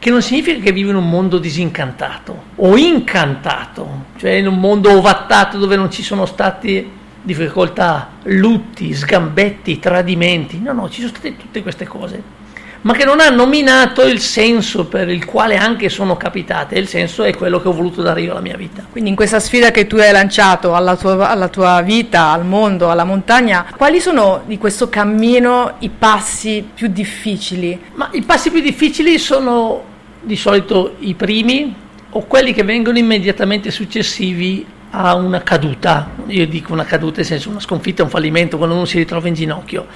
che 0.00 0.08
non 0.08 0.22
significa 0.22 0.58
che 0.60 0.72
vivo 0.72 0.88
in 0.90 0.96
un 0.96 1.08
mondo 1.08 1.38
disincantato 1.38 2.44
o 2.56 2.76
incantato, 2.76 4.06
cioè 4.16 4.32
in 4.32 4.46
un 4.46 4.58
mondo 4.58 4.90
ovattato 4.96 5.58
dove 5.58 5.76
non 5.76 5.90
ci 5.90 6.02
sono 6.02 6.24
state 6.24 6.98
difficoltà, 7.22 8.08
lutti, 8.22 8.94
sgambetti, 8.94 9.78
tradimenti, 9.78 10.58
no, 10.58 10.72
no, 10.72 10.88
ci 10.88 11.02
sono 11.02 11.12
state 11.14 11.36
tutte 11.36 11.60
queste 11.62 11.86
cose 11.86 12.38
ma 12.82 12.94
che 12.94 13.04
non 13.04 13.20
ha 13.20 13.28
nominato 13.28 14.02
il 14.06 14.20
senso 14.20 14.86
per 14.86 15.08
il 15.10 15.24
quale 15.26 15.56
anche 15.56 15.88
sono 15.88 16.16
capitate. 16.16 16.78
Il 16.78 16.88
senso 16.88 17.24
è 17.24 17.36
quello 17.36 17.60
che 17.60 17.68
ho 17.68 17.72
voluto 17.72 18.00
dare 18.00 18.22
io 18.22 18.30
alla 18.30 18.40
mia 18.40 18.56
vita. 18.56 18.84
Quindi 18.90 19.10
in 19.10 19.16
questa 19.16 19.38
sfida 19.38 19.70
che 19.70 19.86
tu 19.86 19.96
hai 19.96 20.12
lanciato 20.12 20.74
alla 20.74 20.96
tua, 20.96 21.28
alla 21.28 21.48
tua 21.48 21.82
vita, 21.82 22.30
al 22.30 22.46
mondo, 22.46 22.90
alla 22.90 23.04
montagna, 23.04 23.66
quali 23.76 24.00
sono 24.00 24.42
di 24.46 24.56
questo 24.56 24.88
cammino 24.88 25.74
i 25.80 25.90
passi 25.90 26.66
più 26.72 26.88
difficili? 26.88 27.78
Ma 27.94 28.08
i 28.12 28.22
passi 28.22 28.50
più 28.50 28.60
difficili 28.60 29.18
sono 29.18 29.88
di 30.20 30.36
solito 30.36 30.96
i 31.00 31.14
primi 31.14 31.74
o 32.10 32.26
quelli 32.26 32.52
che 32.52 32.62
vengono 32.62 32.98
immediatamente 32.98 33.70
successivi 33.70 34.66
a 34.92 35.14
una 35.14 35.42
caduta, 35.42 36.10
io 36.26 36.46
dico 36.48 36.72
una 36.72 36.84
caduta 36.84 37.18
nel 37.18 37.26
senso 37.26 37.48
una 37.48 37.60
sconfitta, 37.60 38.02
un 38.02 38.08
fallimento, 38.08 38.56
quando 38.56 38.74
uno 38.74 38.84
si 38.84 38.98
ritrova 38.98 39.28
in 39.28 39.34
ginocchio, 39.34 39.86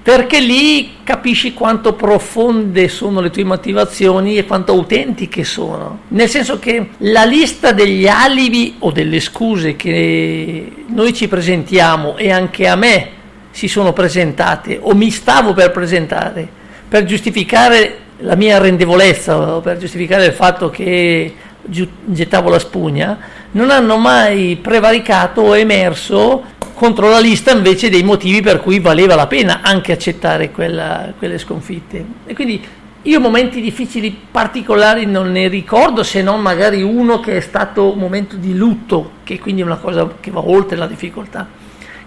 perché 0.00 0.38
lì 0.38 0.98
capisci 1.02 1.52
quanto 1.54 1.94
profonde 1.94 2.86
sono 2.88 3.20
le 3.20 3.30
tue 3.30 3.42
motivazioni 3.42 4.36
e 4.36 4.44
quanto 4.44 4.70
autentiche 4.70 5.42
sono, 5.42 6.02
nel 6.08 6.28
senso 6.28 6.60
che 6.60 6.90
la 6.98 7.24
lista 7.24 7.72
degli 7.72 8.06
alibi 8.06 8.76
o 8.78 8.92
delle 8.92 9.18
scuse 9.18 9.74
che 9.74 10.72
noi 10.86 11.12
ci 11.12 11.26
presentiamo 11.26 12.16
e 12.16 12.30
anche 12.30 12.68
a 12.68 12.76
me 12.76 13.08
si 13.50 13.66
sono 13.66 13.92
presentate 13.92 14.78
o 14.80 14.94
mi 14.94 15.10
stavo 15.10 15.52
per 15.52 15.72
presentare 15.72 16.62
per 16.86 17.04
giustificare 17.06 18.02
la 18.24 18.36
mia 18.36 18.56
arrendevolezza 18.56 19.56
o 19.56 19.60
per 19.60 19.78
giustificare 19.78 20.26
il 20.26 20.32
fatto 20.32 20.70
che 20.70 21.34
gettavo 21.66 22.48
la 22.50 22.58
spugna, 22.58 23.18
non 23.52 23.70
hanno 23.70 23.96
mai 23.96 24.58
prevaricato 24.60 25.40
o 25.42 25.56
emerso 25.56 26.52
contro 26.74 27.08
la 27.08 27.20
lista 27.20 27.52
invece 27.52 27.88
dei 27.88 28.02
motivi 28.02 28.40
per 28.40 28.60
cui 28.60 28.80
valeva 28.80 29.14
la 29.14 29.26
pena 29.26 29.60
anche 29.62 29.92
accettare 29.92 30.50
quella, 30.50 31.12
quelle 31.16 31.38
sconfitte. 31.38 32.04
E 32.26 32.34
quindi 32.34 32.62
io 33.02 33.20
momenti 33.20 33.60
difficili 33.60 34.16
particolari 34.30 35.06
non 35.06 35.30
ne 35.30 35.48
ricordo, 35.48 36.02
se 36.02 36.22
non 36.22 36.40
magari 36.40 36.82
uno 36.82 37.20
che 37.20 37.36
è 37.36 37.40
stato 37.40 37.92
un 37.92 37.98
momento 37.98 38.36
di 38.36 38.56
lutto, 38.56 39.12
che 39.22 39.38
quindi 39.38 39.60
è 39.60 39.64
una 39.64 39.76
cosa 39.76 40.14
che 40.18 40.30
va 40.30 40.40
oltre 40.40 40.76
la 40.76 40.86
difficoltà 40.86 41.62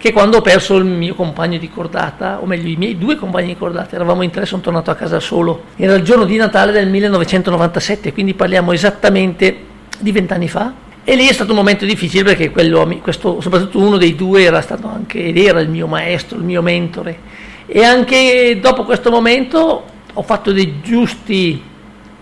che 0.07 0.13
quando 0.13 0.37
ho 0.37 0.41
perso 0.41 0.77
il 0.77 0.85
mio 0.85 1.15
compagno 1.15 1.57
di 1.57 1.69
cordata, 1.69 2.39
o 2.41 2.45
meglio 2.45 2.69
i 2.69 2.75
miei 2.77 2.97
due 2.97 3.17
compagni 3.17 3.47
di 3.47 3.57
cordata, 3.57 3.95
eravamo 3.95 4.21
in 4.21 4.29
tre, 4.29 4.45
sono 4.45 4.61
tornato 4.61 4.89
a 4.89 4.95
casa 4.95 5.19
solo. 5.19 5.63
Era 5.75 5.95
il 5.95 6.03
giorno 6.03 6.23
di 6.23 6.37
Natale 6.37 6.71
del 6.71 6.87
1997, 6.87 8.13
quindi 8.13 8.33
parliamo 8.33 8.71
esattamente 8.71 9.57
di 9.99 10.11
vent'anni 10.11 10.47
fa. 10.47 10.73
E 11.03 11.15
lì 11.15 11.27
è 11.27 11.33
stato 11.33 11.51
un 11.51 11.57
momento 11.57 11.85
difficile 11.85 12.23
perché 12.23 12.51
quello, 12.51 12.99
questo, 13.01 13.41
soprattutto 13.41 13.79
uno 13.79 13.97
dei 13.97 14.15
due 14.15 14.43
era 14.43 14.61
stato 14.61 14.87
anche, 14.87 15.25
ed 15.25 15.37
era 15.37 15.59
il 15.59 15.69
mio 15.69 15.87
maestro, 15.87 16.37
il 16.37 16.43
mio 16.43 16.61
mentore. 16.61 17.19
E 17.65 17.83
anche 17.83 18.59
dopo 18.61 18.83
questo 18.83 19.09
momento 19.09 19.83
ho 20.13 20.21
fatto 20.21 20.51
dei 20.53 20.79
giusti 20.81 21.61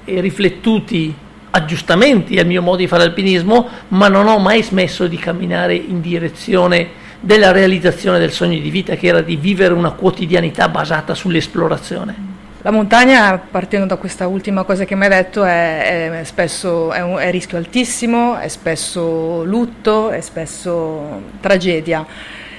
e 0.05 0.21
riflettuti 0.21 1.13
aggiustamenti 1.51 2.37
al 2.39 2.47
mio 2.47 2.61
modo 2.61 2.77
di 2.77 2.87
fare 2.87 3.03
alpinismo, 3.03 3.67
ma 3.89 4.07
non 4.07 4.27
ho 4.27 4.39
mai 4.39 4.63
smesso 4.63 5.07
di 5.07 5.17
camminare 5.17 5.75
in 5.75 6.01
direzione 6.01 7.03
della 7.25 7.51
realizzazione 7.51 8.19
del 8.19 8.31
sogno 8.31 8.59
di 8.59 8.69
vita 8.69 8.95
che 8.95 9.07
era 9.07 9.21
di 9.21 9.35
vivere 9.35 9.73
una 9.73 9.91
quotidianità 9.93 10.69
basata 10.69 11.15
sull'esplorazione. 11.15 12.33
La 12.61 12.69
montagna, 12.69 13.39
partendo 13.39 13.87
da 13.87 13.95
questa 13.95 14.27
ultima 14.27 14.63
cosa 14.63 14.85
che 14.85 14.93
mi 14.93 15.05
hai 15.05 15.09
detto, 15.09 15.43
è, 15.43 16.19
è 16.19 16.23
spesso 16.23 16.91
è 16.91 17.01
un 17.01 17.17
è 17.17 17.31
rischio 17.31 17.57
altissimo, 17.57 18.37
è 18.37 18.47
spesso 18.47 19.43
lutto, 19.43 20.11
è 20.11 20.21
spesso 20.21 21.23
tragedia. 21.41 22.05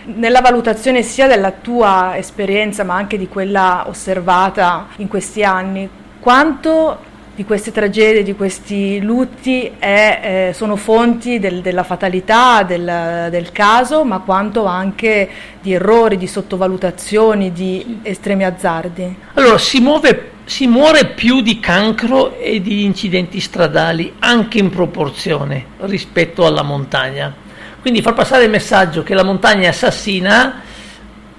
Nella 0.06 0.40
valutazione 0.40 1.02
sia 1.02 1.28
della 1.28 1.52
tua 1.52 2.16
esperienza 2.16 2.82
ma 2.82 2.94
anche 2.94 3.18
di 3.18 3.28
quella 3.28 3.84
osservata 3.86 4.88
in 4.96 5.06
questi 5.06 5.44
anni, 5.44 5.88
quanto 6.18 6.98
di 7.36 7.44
queste 7.44 7.70
tragedie, 7.70 8.22
di 8.22 8.34
questi 8.34 8.98
lutti 8.98 9.70
è, 9.78 10.48
eh, 10.48 10.52
sono 10.54 10.74
fonti 10.74 11.38
del, 11.38 11.60
della 11.60 11.82
fatalità 11.82 12.62
del, 12.62 13.28
del, 13.30 13.52
caso, 13.52 14.04
ma 14.04 14.20
quanto 14.20 14.64
anche 14.64 15.28
di 15.60 15.74
errori, 15.74 16.16
di 16.16 16.26
sottovalutazioni, 16.26 17.52
di 17.52 17.98
estremi 18.02 18.46
azzardi. 18.46 19.16
Allora, 19.34 19.58
si, 19.58 19.80
muove, 19.80 20.30
si 20.46 20.66
muore 20.66 21.08
più 21.08 21.42
di 21.42 21.60
cancro 21.60 22.38
e 22.38 22.62
di 22.62 22.84
incidenti 22.84 23.38
stradali, 23.38 24.14
anche 24.20 24.56
in 24.56 24.70
proporzione 24.70 25.66
rispetto 25.80 26.46
alla 26.46 26.62
montagna. 26.62 27.34
Quindi 27.82 28.00
far 28.00 28.14
passare 28.14 28.44
il 28.44 28.50
messaggio 28.50 29.02
che 29.02 29.12
la 29.12 29.24
montagna 29.24 29.64
è 29.64 29.68
assassina 29.68 30.62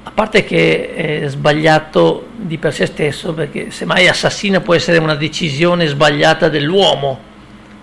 a 0.08 0.12
parte 0.14 0.46
che 0.46 0.94
è 0.94 1.28
sbagliato 1.28 2.28
di 2.38 2.58
per 2.58 2.74
sé 2.74 2.86
stesso, 2.86 3.34
perché 3.34 3.72
semmai 3.72 4.08
assassino 4.08 4.62
può 4.62 4.74
essere 4.74 5.00
una 5.00 5.16
decisione 5.16 5.86
sbagliata 5.86 6.48
dell'uomo 6.48 7.20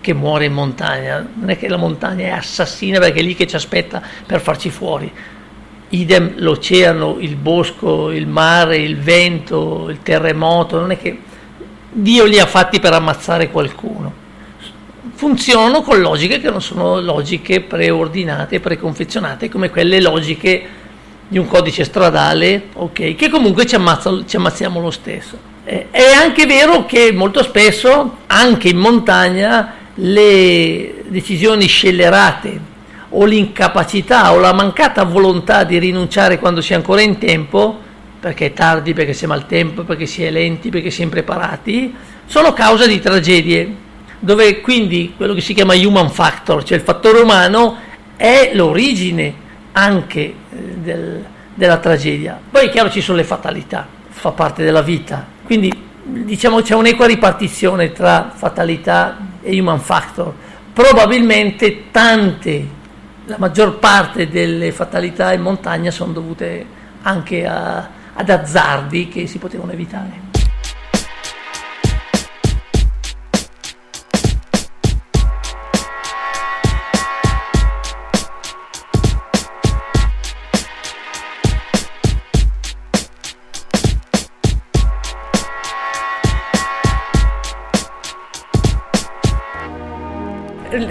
che 0.01 0.15
muore 0.15 0.45
in 0.45 0.53
montagna, 0.53 1.23
non 1.33 1.51
è 1.51 1.57
che 1.57 1.69
la 1.69 1.77
montagna 1.77 2.25
è 2.25 2.29
assassina 2.31 2.97
perché 2.97 3.19
è 3.19 3.23
lì 3.23 3.35
che 3.35 3.45
ci 3.45 3.55
aspetta 3.55 4.01
per 4.25 4.41
farci 4.41 4.71
fuori. 4.71 5.11
Idem 5.89 6.33
l'oceano, 6.37 7.17
il 7.19 7.35
bosco, 7.35 8.09
il 8.09 8.25
mare, 8.25 8.77
il 8.77 8.97
vento, 8.97 9.87
il 9.89 9.99
terremoto, 10.01 10.79
non 10.79 10.89
è 10.89 10.97
che 10.97 11.19
Dio 11.91 12.25
li 12.25 12.39
ha 12.39 12.47
fatti 12.47 12.79
per 12.79 12.93
ammazzare 12.93 13.51
qualcuno. 13.51 14.11
Funzionano 15.13 15.83
con 15.83 16.01
logiche 16.01 16.39
che 16.39 16.49
non 16.49 16.61
sono 16.61 16.99
logiche 16.99 17.61
preordinate, 17.61 18.59
preconfezionate, 18.59 19.47
come 19.47 19.69
quelle 19.69 20.01
logiche 20.01 20.83
di 21.27 21.37
un 21.37 21.47
codice 21.47 21.83
stradale, 21.83 22.67
ok, 22.73 23.15
che 23.15 23.29
comunque 23.29 23.65
ci, 23.65 23.75
ammazza, 23.75 24.23
ci 24.25 24.35
ammazziamo 24.35 24.79
lo 24.79 24.91
stesso. 24.91 25.37
Eh, 25.63 25.87
è 25.89 26.11
anche 26.11 26.45
vero 26.45 26.85
che 26.85 27.11
molto 27.11 27.41
spesso, 27.41 28.17
anche 28.27 28.69
in 28.69 28.77
montagna, 28.77 29.73
le 29.95 31.03
decisioni 31.07 31.65
scellerate 31.67 32.73
o 33.09 33.25
l'incapacità 33.25 34.33
o 34.33 34.39
la 34.39 34.53
mancata 34.53 35.03
volontà 35.03 35.63
di 35.63 35.79
rinunciare 35.79 36.37
quando 36.37 36.61
si 36.61 36.73
è 36.73 36.75
ancora 36.75 37.01
in 37.01 37.17
tempo, 37.17 37.79
perché 38.19 38.47
è 38.47 38.53
tardi, 38.53 38.93
perché 38.93 39.13
si 39.13 39.23
è 39.23 39.27
maltempo, 39.27 39.83
perché 39.83 40.05
si 40.05 40.23
è 40.23 40.29
lenti, 40.29 40.69
perché 40.69 40.91
si 40.91 41.01
è 41.01 41.03
impreparati, 41.03 41.93
sono 42.25 42.53
causa 42.53 42.85
di 42.85 42.99
tragedie, 42.99 43.75
dove 44.19 44.61
quindi 44.61 45.13
quello 45.15 45.33
che 45.33 45.41
si 45.41 45.53
chiama 45.53 45.75
human 45.75 46.09
factor, 46.09 46.63
cioè 46.63 46.77
il 46.77 46.83
fattore 46.83 47.19
umano, 47.19 47.77
è 48.15 48.51
l'origine 48.53 49.43
anche 49.77 50.21
eh, 50.21 50.35
del, 50.81 51.23
della 51.53 51.77
tragedia. 51.77 52.39
Poi 52.49 52.67
è 52.67 52.69
chiaro 52.69 52.89
ci 52.89 53.01
sono 53.01 53.17
le 53.17 53.23
fatalità, 53.23 53.87
fa 54.09 54.31
parte 54.31 54.63
della 54.63 54.81
vita, 54.81 55.25
quindi 55.43 55.71
diciamo 56.03 56.61
c'è 56.61 56.75
un'equa 56.75 57.05
ripartizione 57.07 57.91
tra 57.91 58.31
fatalità 58.33 59.17
e 59.41 59.59
human 59.59 59.79
factor. 59.79 60.33
Probabilmente 60.71 61.91
tante, 61.91 62.67
la 63.25 63.37
maggior 63.37 63.79
parte 63.79 64.27
delle 64.27 64.71
fatalità 64.71 65.33
in 65.33 65.41
montagna 65.41 65.91
sono 65.91 66.11
dovute 66.11 66.65
anche 67.01 67.45
a, 67.45 67.89
ad 68.13 68.29
azzardi 68.29 69.07
che 69.07 69.27
si 69.27 69.37
potevano 69.37 69.71
evitare. 69.71 70.24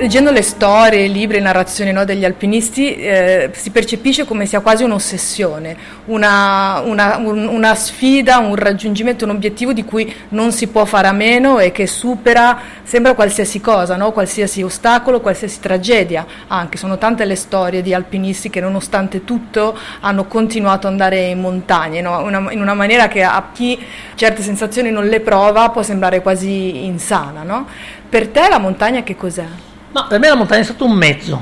Leggendo 0.04 0.30
le 0.30 0.42
storie, 0.42 1.06
libri, 1.06 1.38
le 1.38 1.44
narrazioni 1.44 1.90
no, 1.90 2.04
degli 2.04 2.26
alpinisti, 2.26 2.94
eh, 2.94 3.48
si 3.54 3.70
percepisce 3.70 4.26
come 4.26 4.44
sia 4.44 4.60
quasi 4.60 4.84
un'ossessione, 4.84 5.74
una, 6.06 6.82
una, 6.84 7.16
un, 7.16 7.46
una, 7.46 7.74
sfida, 7.74 8.36
un 8.36 8.54
raggiungimento, 8.54 9.24
un 9.24 9.30
obiettivo 9.30 9.72
di 9.72 9.82
cui 9.82 10.14
non 10.30 10.52
si 10.52 10.66
può 10.66 10.84
fare 10.84 11.08
a 11.08 11.12
meno 11.12 11.58
e 11.58 11.72
che 11.72 11.86
supera, 11.86 12.58
sembra 12.82 13.14
qualsiasi 13.14 13.62
cosa, 13.62 13.96
no? 13.96 14.12
qualsiasi 14.12 14.62
ostacolo, 14.62 15.22
qualsiasi 15.22 15.60
tragedia. 15.60 16.26
Anche 16.48 16.76
sono 16.76 16.98
tante 16.98 17.24
le 17.24 17.34
storie 17.34 17.80
di 17.80 17.94
alpinisti 17.94 18.50
che 18.50 18.60
nonostante 18.60 19.24
tutto 19.24 19.74
hanno 20.00 20.26
continuato 20.26 20.86
ad 20.86 20.92
andare 20.92 21.28
in 21.28 21.40
montagne, 21.40 22.02
no? 22.02 22.22
una, 22.22 22.52
in 22.52 22.60
una 22.60 22.74
maniera 22.74 23.08
che 23.08 23.22
a 23.22 23.48
chi 23.54 23.82
certe 24.16 24.42
sensazioni 24.42 24.90
non 24.90 25.06
le 25.06 25.20
prova 25.20 25.70
può 25.70 25.82
sembrare 25.82 26.20
quasi 26.20 26.84
insana. 26.84 27.64
Per 28.06 28.28
te 28.28 28.48
la 28.50 28.58
montagna 28.58 29.02
che 29.02 29.16
cos'è? 29.16 29.72
No, 29.94 30.08
per 30.08 30.18
me 30.18 30.26
la 30.26 30.34
montagna 30.34 30.62
è 30.62 30.64
stato 30.64 30.86
un 30.86 30.96
mezzo, 30.96 31.40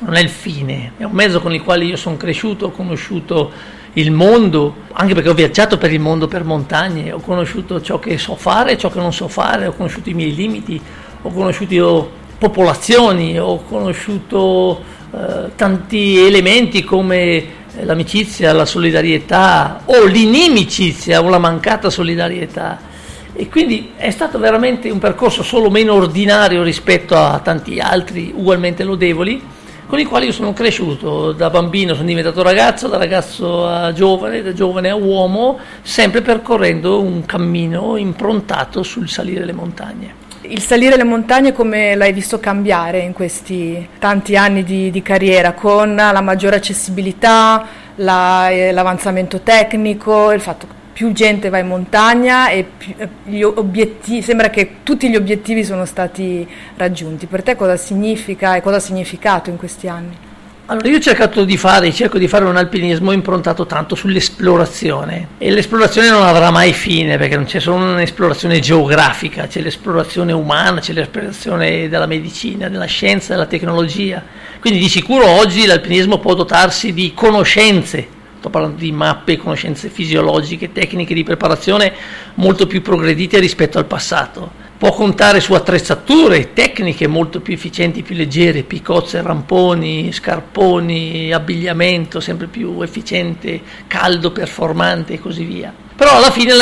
non 0.00 0.14
è 0.14 0.20
il 0.20 0.30
fine, 0.30 0.92
è 0.96 1.04
un 1.04 1.12
mezzo 1.12 1.38
con 1.38 1.52
il 1.52 1.62
quale 1.62 1.84
io 1.84 1.96
sono 1.96 2.16
cresciuto, 2.16 2.64
ho 2.64 2.70
conosciuto 2.70 3.50
il 3.92 4.10
mondo, 4.10 4.74
anche 4.92 5.12
perché 5.12 5.28
ho 5.28 5.34
viaggiato 5.34 5.76
per 5.76 5.92
il 5.92 6.00
mondo 6.00 6.26
per 6.26 6.42
montagne, 6.42 7.12
ho 7.12 7.20
conosciuto 7.20 7.82
ciò 7.82 7.98
che 7.98 8.16
so 8.16 8.36
fare, 8.36 8.78
ciò 8.78 8.88
che 8.88 9.00
non 9.00 9.12
so 9.12 9.28
fare, 9.28 9.66
ho 9.66 9.72
conosciuto 9.72 10.08
i 10.08 10.14
miei 10.14 10.34
limiti, 10.34 10.80
ho 11.20 11.30
conosciuto 11.30 12.10
popolazioni, 12.38 13.38
ho 13.38 13.64
conosciuto 13.64 14.82
eh, 15.12 15.50
tanti 15.54 16.24
elementi 16.24 16.82
come 16.82 17.44
l'amicizia, 17.82 18.54
la 18.54 18.64
solidarietà 18.64 19.82
o 19.84 20.06
l'inimicizia 20.06 21.22
o 21.22 21.28
la 21.28 21.38
mancata 21.38 21.90
solidarietà 21.90 22.88
e 23.40 23.48
quindi 23.48 23.92
è 23.96 24.10
stato 24.10 24.38
veramente 24.38 24.90
un 24.90 24.98
percorso 24.98 25.42
solo 25.42 25.70
meno 25.70 25.94
ordinario 25.94 26.62
rispetto 26.62 27.16
a 27.16 27.38
tanti 27.38 27.78
altri 27.78 28.30
ugualmente 28.36 28.84
lodevoli 28.84 29.42
con 29.86 29.98
i 29.98 30.04
quali 30.04 30.26
io 30.26 30.32
sono 30.32 30.52
cresciuto, 30.52 31.32
da 31.32 31.48
bambino 31.48 31.94
sono 31.94 32.06
diventato 32.06 32.42
ragazzo, 32.42 32.86
da 32.86 32.98
ragazzo 32.98 33.66
a 33.66 33.94
giovane, 33.94 34.42
da 34.42 34.52
giovane 34.52 34.90
a 34.90 34.94
uomo, 34.94 35.58
sempre 35.80 36.20
percorrendo 36.20 37.00
un 37.00 37.24
cammino 37.24 37.96
improntato 37.96 38.82
sul 38.82 39.08
salire 39.08 39.46
le 39.46 39.52
montagne. 39.52 40.14
Il 40.42 40.60
salire 40.60 40.96
le 40.96 41.04
montagne 41.04 41.54
come 41.54 41.94
l'hai 41.94 42.12
visto 42.12 42.38
cambiare 42.38 42.98
in 42.98 43.14
questi 43.14 43.88
tanti 43.98 44.36
anni 44.36 44.64
di, 44.64 44.90
di 44.90 45.00
carriera, 45.00 45.54
con 45.54 45.94
la 45.94 46.20
maggiore 46.20 46.56
accessibilità, 46.56 47.66
la, 47.96 48.50
eh, 48.50 48.70
l'avanzamento 48.72 49.40
tecnico, 49.40 50.30
il 50.30 50.40
fatto 50.40 50.66
che 50.66 50.79
più 50.92 51.12
gente 51.12 51.48
va 51.48 51.58
in 51.58 51.66
montagna 51.66 52.48
e 52.50 52.66
obiettivi, 53.42 54.22
sembra 54.22 54.50
che 54.50 54.76
tutti 54.82 55.08
gli 55.08 55.16
obiettivi 55.16 55.64
sono 55.64 55.84
stati 55.84 56.46
raggiunti. 56.76 57.26
Per 57.26 57.42
te 57.42 57.56
cosa 57.56 57.76
significa 57.76 58.56
e 58.56 58.60
cosa 58.60 58.76
ha 58.76 58.80
significato 58.80 59.50
in 59.50 59.56
questi 59.56 59.88
anni? 59.88 60.28
Allora, 60.70 60.86
io 60.86 60.98
ho 60.98 61.00
cercato 61.00 61.44
di 61.44 61.56
fare, 61.56 61.92
cerco 61.92 62.16
di 62.16 62.28
fare 62.28 62.44
un 62.44 62.56
alpinismo 62.56 63.10
improntato 63.10 63.66
tanto 63.66 63.96
sull'esplorazione 63.96 65.30
e 65.38 65.50
l'esplorazione 65.50 66.08
non 66.08 66.22
avrà 66.22 66.52
mai 66.52 66.72
fine 66.72 67.18
perché 67.18 67.34
non 67.34 67.44
c'è 67.44 67.58
solo 67.58 67.78
un'esplorazione 67.78 68.60
geografica, 68.60 69.48
c'è 69.48 69.62
l'esplorazione 69.62 70.32
umana, 70.32 70.78
c'è 70.78 70.92
l'esplorazione 70.92 71.88
della 71.88 72.06
medicina, 72.06 72.68
della 72.68 72.84
scienza, 72.84 73.32
della 73.32 73.46
tecnologia. 73.46 74.22
Quindi 74.60 74.78
di 74.78 74.88
sicuro 74.88 75.26
oggi 75.26 75.66
l'alpinismo 75.66 76.18
può 76.18 76.34
dotarsi 76.34 76.92
di 76.92 77.14
conoscenze, 77.16 78.06
sto 78.40 78.50
parlando 78.50 78.78
di 78.78 78.90
mappe, 78.90 79.36
conoscenze 79.36 79.90
fisiologiche, 79.90 80.72
tecniche 80.72 81.14
di 81.14 81.22
preparazione 81.22 81.92
molto 82.34 82.66
più 82.66 82.80
progredite 82.82 83.38
rispetto 83.38 83.78
al 83.78 83.84
passato 83.84 84.68
può 84.80 84.94
contare 84.94 85.40
su 85.40 85.52
attrezzature 85.52 86.54
tecniche 86.54 87.06
molto 87.06 87.40
più 87.40 87.52
efficienti, 87.52 88.02
più 88.02 88.16
leggere, 88.16 88.62
picozze, 88.62 89.20
ramponi, 89.20 90.10
scarponi, 90.10 91.30
abbigliamento 91.34 92.18
sempre 92.18 92.46
più 92.46 92.80
efficiente, 92.80 93.60
caldo, 93.86 94.32
performante 94.32 95.12
e 95.12 95.20
così 95.20 95.44
via. 95.44 95.70
Però 95.94 96.16
alla 96.16 96.30
fine 96.30 96.54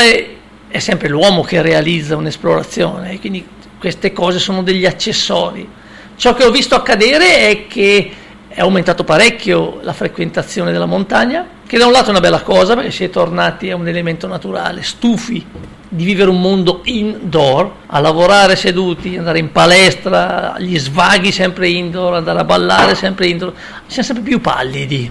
è 0.67 0.79
sempre 0.81 1.07
l'uomo 1.07 1.43
che 1.43 1.63
realizza 1.63 2.17
un'esplorazione, 2.17 3.21
quindi 3.21 3.47
queste 3.79 4.13
cose 4.13 4.41
sono 4.41 4.65
degli 4.65 4.85
accessori. 4.85 5.69
Ciò 6.17 6.35
che 6.35 6.43
ho 6.43 6.51
visto 6.51 6.75
accadere 6.75 7.49
è 7.51 7.67
che 7.69 8.11
è 8.59 8.63
aumentato 8.63 9.05
parecchio 9.05 9.79
la 9.83 9.93
frequentazione 9.93 10.73
della 10.73 10.85
montagna, 10.85 11.47
che 11.65 11.79
da 11.79 11.87
un 11.87 11.93
lato 11.93 12.09
è 12.09 12.11
una 12.11 12.19
bella 12.19 12.43
cosa 12.43 12.75
perché 12.75 12.91
si 12.91 13.05
è 13.05 13.09
tornati 13.09 13.71
a 13.71 13.77
un 13.77 13.87
elemento 13.87 14.27
naturale, 14.27 14.83
stufi 14.83 15.47
di 15.89 16.05
vivere 16.05 16.29
un 16.29 16.41
mondo 16.41 16.81
indoor, 16.83 17.71
a 17.87 18.01
lavorare 18.01 18.57
seduti, 18.57 19.17
andare 19.17 19.39
in 19.39 19.53
palestra, 19.53 20.57
gli 20.59 20.77
svaghi 20.77 21.31
sempre 21.31 21.69
indoor, 21.69 22.15
andare 22.15 22.41
a 22.41 22.45
ballare 22.45 22.97
sempre 22.97 23.29
indoor, 23.29 23.53
siamo 23.87 24.03
sempre 24.03 24.25
più 24.25 24.41
pallidi 24.41 25.09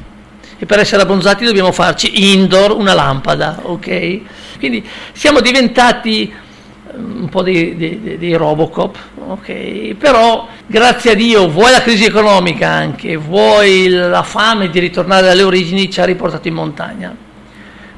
e 0.59 0.65
per 0.65 0.79
essere 0.79 1.03
abbronzati 1.03 1.45
dobbiamo 1.45 1.71
farci 1.71 2.33
indoor 2.33 2.71
una 2.71 2.93
lampada, 2.93 3.59
ok? 3.61 4.19
Quindi 4.59 4.85
siamo 5.13 5.39
diventati 5.39 6.33
un 6.97 7.29
po' 7.29 7.41
dei, 7.41 7.75
dei, 7.75 8.17
dei, 8.17 8.33
Robocop, 8.33 8.97
ok? 9.27 9.95
Però 9.95 10.47
grazie 10.65 11.11
a 11.11 11.15
Dio, 11.15 11.49
vuoi 11.49 11.71
la 11.71 11.81
crisi 11.81 12.05
economica 12.05 12.69
anche, 12.69 13.15
vuoi 13.15 13.89
la 13.89 14.23
fame 14.23 14.69
di 14.69 14.79
ritornare 14.79 15.29
alle 15.29 15.43
origini, 15.43 15.89
ci 15.89 16.01
ha 16.01 16.05
riportato 16.05 16.47
in 16.47 16.53
montagna. 16.53 17.15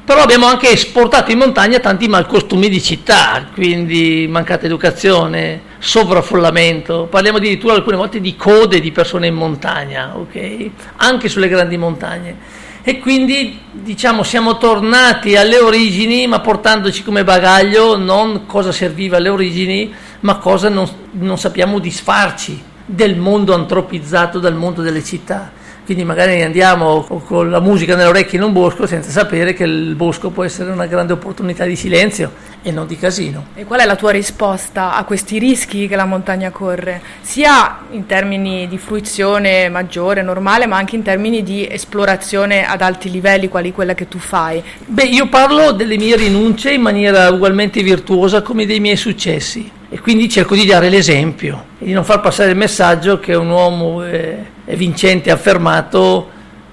Però 0.04 0.22
abbiamo 0.22 0.46
anche 0.46 0.70
esportato 0.70 1.30
in 1.30 1.38
montagna 1.38 1.78
tanti 1.78 2.08
malcostumi 2.08 2.68
di 2.68 2.82
città, 2.82 3.46
quindi 3.52 4.26
mancata 4.28 4.66
educazione, 4.66 5.62
sovraffollamento, 5.78 7.06
parliamo 7.08 7.38
addirittura 7.38 7.74
alcune 7.74 7.96
volte 7.96 8.20
di 8.20 8.34
code 8.34 8.80
di 8.80 8.90
persone 8.90 9.28
in 9.28 9.34
montagna, 9.34 10.16
ok? 10.16 10.70
Anche 10.96 11.28
sulle 11.28 11.48
grandi 11.48 11.76
montagne 11.76 12.68
e 12.82 12.98
quindi 12.98 13.60
diciamo 13.72 14.22
siamo 14.22 14.56
tornati 14.56 15.36
alle 15.36 15.58
origini 15.58 16.26
ma 16.26 16.40
portandoci 16.40 17.02
come 17.02 17.24
bagaglio 17.24 17.96
non 17.96 18.46
cosa 18.46 18.72
serviva 18.72 19.18
alle 19.18 19.28
origini 19.28 19.92
ma 20.20 20.36
cosa 20.36 20.68
non, 20.68 20.88
non 21.12 21.38
sappiamo 21.38 21.78
disfarci 21.78 22.62
del 22.86 23.16
mondo 23.16 23.54
antropizzato 23.54 24.38
dal 24.38 24.54
mondo 24.54 24.80
delle 24.82 25.04
città 25.04 25.52
quindi 25.90 26.06
magari 26.06 26.40
andiamo 26.40 27.02
con 27.02 27.50
la 27.50 27.58
musica 27.58 27.96
nelle 27.96 28.10
orecchie 28.10 28.38
in 28.38 28.44
un 28.44 28.52
bosco 28.52 28.86
senza 28.86 29.10
sapere 29.10 29.54
che 29.54 29.64
il 29.64 29.96
bosco 29.96 30.30
può 30.30 30.44
essere 30.44 30.70
una 30.70 30.86
grande 30.86 31.14
opportunità 31.14 31.64
di 31.64 31.74
silenzio 31.74 32.30
e 32.62 32.70
non 32.70 32.86
di 32.86 32.96
casino. 32.96 33.46
E 33.56 33.64
qual 33.64 33.80
è 33.80 33.84
la 33.86 33.96
tua 33.96 34.12
risposta 34.12 34.94
a 34.94 35.02
questi 35.02 35.40
rischi 35.40 35.88
che 35.88 35.96
la 35.96 36.04
montagna 36.04 36.52
corre, 36.52 37.02
sia 37.22 37.80
in 37.90 38.06
termini 38.06 38.68
di 38.68 38.78
fruizione 38.78 39.68
maggiore, 39.68 40.22
normale, 40.22 40.66
ma 40.66 40.76
anche 40.76 40.94
in 40.94 41.02
termini 41.02 41.42
di 41.42 41.66
esplorazione 41.68 42.64
ad 42.64 42.82
alti 42.82 43.10
livelli, 43.10 43.48
quali 43.48 43.72
quella 43.72 43.94
che 43.94 44.06
tu 44.06 44.18
fai? 44.18 44.62
Beh, 44.86 45.02
io 45.02 45.28
parlo 45.28 45.72
delle 45.72 45.96
mie 45.96 46.14
rinunce 46.14 46.70
in 46.70 46.82
maniera 46.82 47.28
ugualmente 47.30 47.82
virtuosa 47.82 48.42
come 48.42 48.64
dei 48.64 48.78
miei 48.78 48.96
successi 48.96 49.68
e 49.92 49.98
quindi 49.98 50.28
cerco 50.28 50.54
di 50.54 50.64
dare 50.64 50.88
l'esempio 50.88 51.64
e 51.80 51.86
di 51.86 51.92
non 51.92 52.04
far 52.04 52.20
passare 52.20 52.50
il 52.50 52.56
messaggio 52.56 53.18
che 53.18 53.34
un 53.34 53.50
uomo 53.50 54.04
è, 54.04 54.38
vincente, 54.76 55.30
affermato 55.30 56.28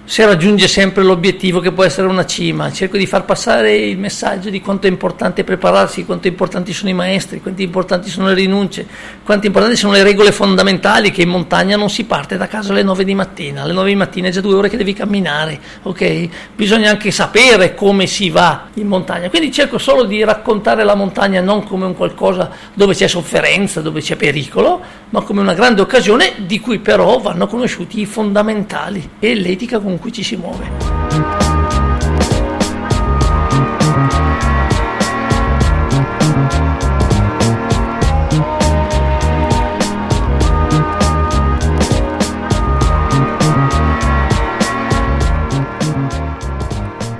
se 0.10 0.26
raggiunge 0.26 0.70
sempre 0.70 1.04
l'obiettivo 1.04 1.60
che 1.60 1.74
può 1.74 1.84
essere 1.84 2.08
una 2.08 2.26
cima. 2.26 2.72
Cerco 2.72 2.96
di 2.96 3.06
far 3.06 3.26
passare 3.26 3.76
il 3.76 3.98
messaggio 3.98 4.50
di 4.50 4.62
quanto 4.62 4.88
è 4.88 4.90
importante 4.90 5.44
prepararsi, 5.44 6.06
quanto 6.06 6.30
importanti 6.30 6.72
sono 6.72 6.90
i 6.90 6.94
maestri, 6.94 7.42
quanto 7.42 7.62
importanti 7.62 8.10
sono 8.10 8.28
le 8.28 8.34
rinunce, 8.34 8.88
quanto 9.26 9.48
importanti 9.48 9.76
sono 9.76 9.92
le 9.92 10.04
regole 10.04 10.32
fondamentali 10.32 11.12
che 11.12 11.24
in 11.24 11.28
montagna 11.28 11.76
non 11.76 11.90
si 11.90 12.06
parte 12.06 12.38
da 12.38 12.48
casa 12.48 12.72
alle 12.72 12.84
9 12.84 13.04
di 13.04 13.16
mattina, 13.16 13.64
alle 13.64 13.74
9 13.74 13.90
di 13.90 13.96
mattina 13.98 14.30
è 14.30 14.32
già 14.32 14.40
due 14.40 14.54
ore 14.54 14.70
che 14.70 14.78
devi 14.78 14.94
camminare, 14.94 15.60
ok? 15.82 16.30
Bisogna 16.56 16.90
anche 16.90 17.12
sapere 17.12 17.76
come 17.76 18.08
si 18.08 18.30
va 18.30 18.70
in 18.76 18.88
montagna. 18.88 19.28
Quindi 19.28 19.52
cerco 19.52 19.78
solo 19.78 20.06
di 20.06 20.24
raccontare 20.24 20.86
la 20.86 20.96
montagna 20.96 21.42
non 21.42 21.66
come 21.66 21.86
un 21.86 21.94
qualcosa 21.94 22.50
dove 22.74 22.94
c'è 22.94 23.08
sofferenza, 23.08 23.82
dove 23.82 24.00
c'è 24.00 24.16
pericolo, 24.16 24.80
ma 25.10 25.22
come 25.22 25.42
una 25.42 25.54
grande 25.54 25.82
occasione 25.82 26.32
di 26.38 26.62
cui 26.62 26.80
però 26.80 27.20
vanno 27.20 27.46
conosciuti 27.48 28.00
i 28.00 28.06
fondamentali 28.06 29.10
e 29.20 29.36
l'etica 29.36 29.80
con 29.80 29.96
con 29.98 30.00
cui 30.00 30.12
ci 30.12 30.24
si 30.24 30.36
muove. 30.36 30.66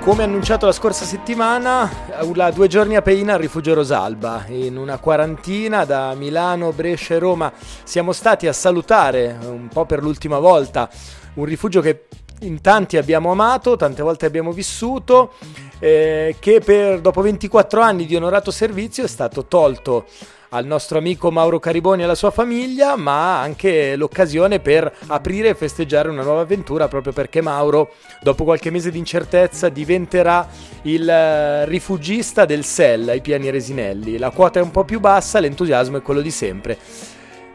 Come 0.00 0.22
annunciato 0.22 0.64
la 0.64 0.72
scorsa 0.72 1.04
settimana, 1.04 1.90
la 2.32 2.50
due 2.50 2.66
giorni 2.66 2.96
a 2.96 3.02
Peina 3.02 3.34
al 3.34 3.40
rifugio 3.40 3.74
Rosalba. 3.74 4.44
In 4.48 4.78
una 4.78 4.98
quarantina 4.98 5.84
da 5.84 6.14
Milano, 6.14 6.72
Brescia 6.72 7.14
e 7.14 7.18
Roma 7.18 7.52
siamo 7.82 8.12
stati 8.12 8.46
a 8.46 8.52
salutare 8.54 9.36
un 9.42 9.68
po' 9.68 9.84
per 9.84 10.02
l'ultima 10.02 10.38
volta 10.38 10.88
un 11.34 11.44
rifugio 11.44 11.80
che 11.80 12.06
in 12.40 12.60
tanti 12.60 12.96
abbiamo 12.96 13.30
amato, 13.30 13.76
tante 13.76 14.02
volte 14.02 14.26
abbiamo 14.26 14.52
vissuto, 14.52 15.32
eh, 15.78 16.36
che 16.38 16.60
per, 16.60 17.00
dopo 17.00 17.20
24 17.20 17.80
anni 17.80 18.06
di 18.06 18.16
onorato 18.16 18.50
servizio 18.50 19.04
è 19.04 19.08
stato 19.08 19.46
tolto 19.46 20.06
al 20.50 20.64
nostro 20.64 20.96
amico 20.96 21.30
Mauro 21.30 21.58
Cariboni 21.58 22.00
e 22.00 22.04
alla 22.04 22.14
sua 22.14 22.30
famiglia, 22.30 22.96
ma 22.96 23.40
anche 23.40 23.96
l'occasione 23.96 24.60
per 24.60 24.90
aprire 25.08 25.50
e 25.50 25.54
festeggiare 25.54 26.08
una 26.08 26.22
nuova 26.22 26.40
avventura, 26.40 26.88
proprio 26.88 27.12
perché 27.12 27.40
Mauro, 27.42 27.92
dopo 28.22 28.44
qualche 28.44 28.70
mese 28.70 28.90
di 28.90 28.98
incertezza, 28.98 29.68
diventerà 29.68 30.48
il 30.82 31.08
eh, 31.08 31.66
rifugista 31.66 32.44
del 32.44 32.64
SEL 32.64 33.08
ai 33.10 33.20
piani 33.20 33.50
Resinelli. 33.50 34.16
La 34.16 34.30
quota 34.30 34.58
è 34.58 34.62
un 34.62 34.70
po' 34.70 34.84
più 34.84 35.00
bassa, 35.00 35.38
l'entusiasmo 35.38 35.98
è 35.98 36.02
quello 36.02 36.22
di 36.22 36.30
sempre. 36.30 36.78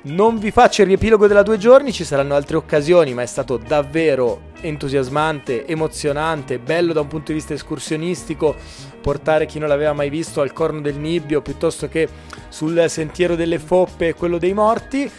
Non 0.06 0.38
vi 0.38 0.52
faccio 0.52 0.82
il 0.82 0.88
riepilogo 0.88 1.28
della 1.28 1.44
due 1.44 1.58
giorni, 1.58 1.94
ci 1.94 2.04
saranno 2.04 2.36
altre 2.36 2.58
occasioni, 2.58 3.14
ma 3.14 3.22
è 3.22 3.26
stato 3.26 3.56
davvero 3.56 4.52
entusiasmante, 4.60 5.66
emozionante, 5.66 6.60
bello 6.60 6.92
da 6.92 7.00
un 7.00 7.08
punto 7.08 7.28
di 7.28 7.36
vista 7.36 7.54
escursionistico 7.54 8.54
portare 9.00 9.46
chi 9.46 9.60
non 9.60 9.70
l'aveva 9.70 9.94
mai 9.94 10.10
visto 10.10 10.42
al 10.42 10.52
corno 10.52 10.82
del 10.82 10.96
Nibbio 10.96 11.42
piuttosto 11.42 11.88
che 11.88 12.10
sul 12.50 12.84
sentiero 12.90 13.36
delle 13.36 13.60
foppe 13.60 14.14
quello 14.14 14.38
dei 14.38 14.54
morti. 14.54 15.10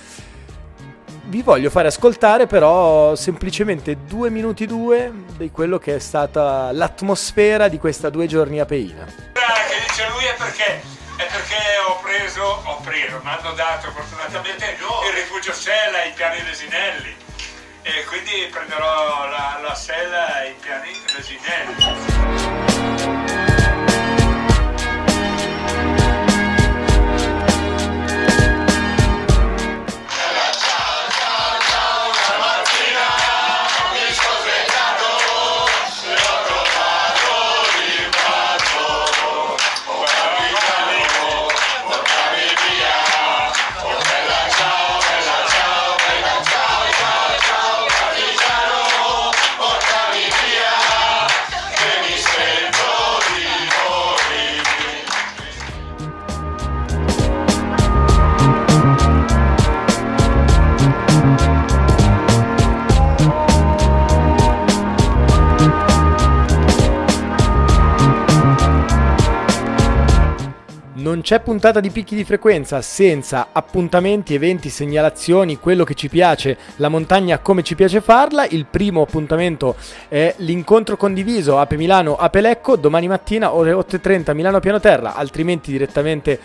Vi 1.27 1.41
voglio 1.41 1.71
fare 1.71 1.89
ascoltare 1.89 2.47
però 2.47 3.15
semplicemente 3.15 3.97
due 4.07 4.29
minuti 4.29 4.67
due 4.67 5.11
di 5.39 5.51
quello 5.51 5.79
che 5.79 5.95
è 5.95 5.99
stata 5.99 6.73
l'atmosfera 6.73 7.69
di 7.69 7.79
questa 7.79 8.11
due 8.11 8.27
giorni 8.27 8.61
a 8.61 8.67
Peina. 8.67 9.07
Che 9.07 9.33
dice 9.33 10.09
lui 10.13 10.25
è 10.25 10.35
perché 10.37 11.04
è 11.17 11.27
perché 11.27 11.79
ho 11.87 11.99
preso, 12.01 12.43
ho 12.43 12.81
preso, 12.81 13.21
mi 13.23 13.31
hanno 13.31 13.53
dato 13.53 13.91
fortunatamente 13.93 14.67
il 14.67 15.13
rifugio 15.15 15.53
Sella 15.53 15.99
ai 15.99 16.13
piani 16.13 16.43
Resinelli 16.43 17.17
e 17.83 18.05
quindi 18.05 18.49
prenderò 18.51 19.29
la, 19.29 19.61
la 19.63 19.75
Sella 19.75 20.35
ai 20.35 20.55
piani 20.55 20.91
Resinelli. 21.15 23.14
C'è 71.25 71.41
puntata 71.41 71.81
di 71.81 71.89
picchi 71.89 72.15
di 72.15 72.23
frequenza 72.23 72.83
senza 72.83 73.49
appuntamenti, 73.51 74.35
eventi, 74.35 74.69
segnalazioni, 74.69 75.59
quello 75.59 75.83
che 75.83 75.95
ci 75.95 76.11
piace, 76.11 76.59
la 76.77 76.91
montagna 76.91 77.39
come 77.39 77.63
ci 77.63 77.75
piace 77.75 78.03
farla. 78.03 78.45
Il 78.45 78.67
primo 78.67 79.01
appuntamento 79.01 79.75
è 80.09 80.35
l'incontro 80.41 80.99
condiviso 80.99 81.59
Ape 81.59 81.79
Milano 81.79 82.17
Ape 82.17 82.43
Lecco 82.43 82.77
domani 82.77 83.09
mattina 83.09 83.55
ore 83.55 83.73
8.30 83.73 84.35
Milano 84.35 84.61
Piano 84.61 84.81
Terra, 84.81 85.15
altrimenti 85.15 85.73
direttamente 85.73 86.39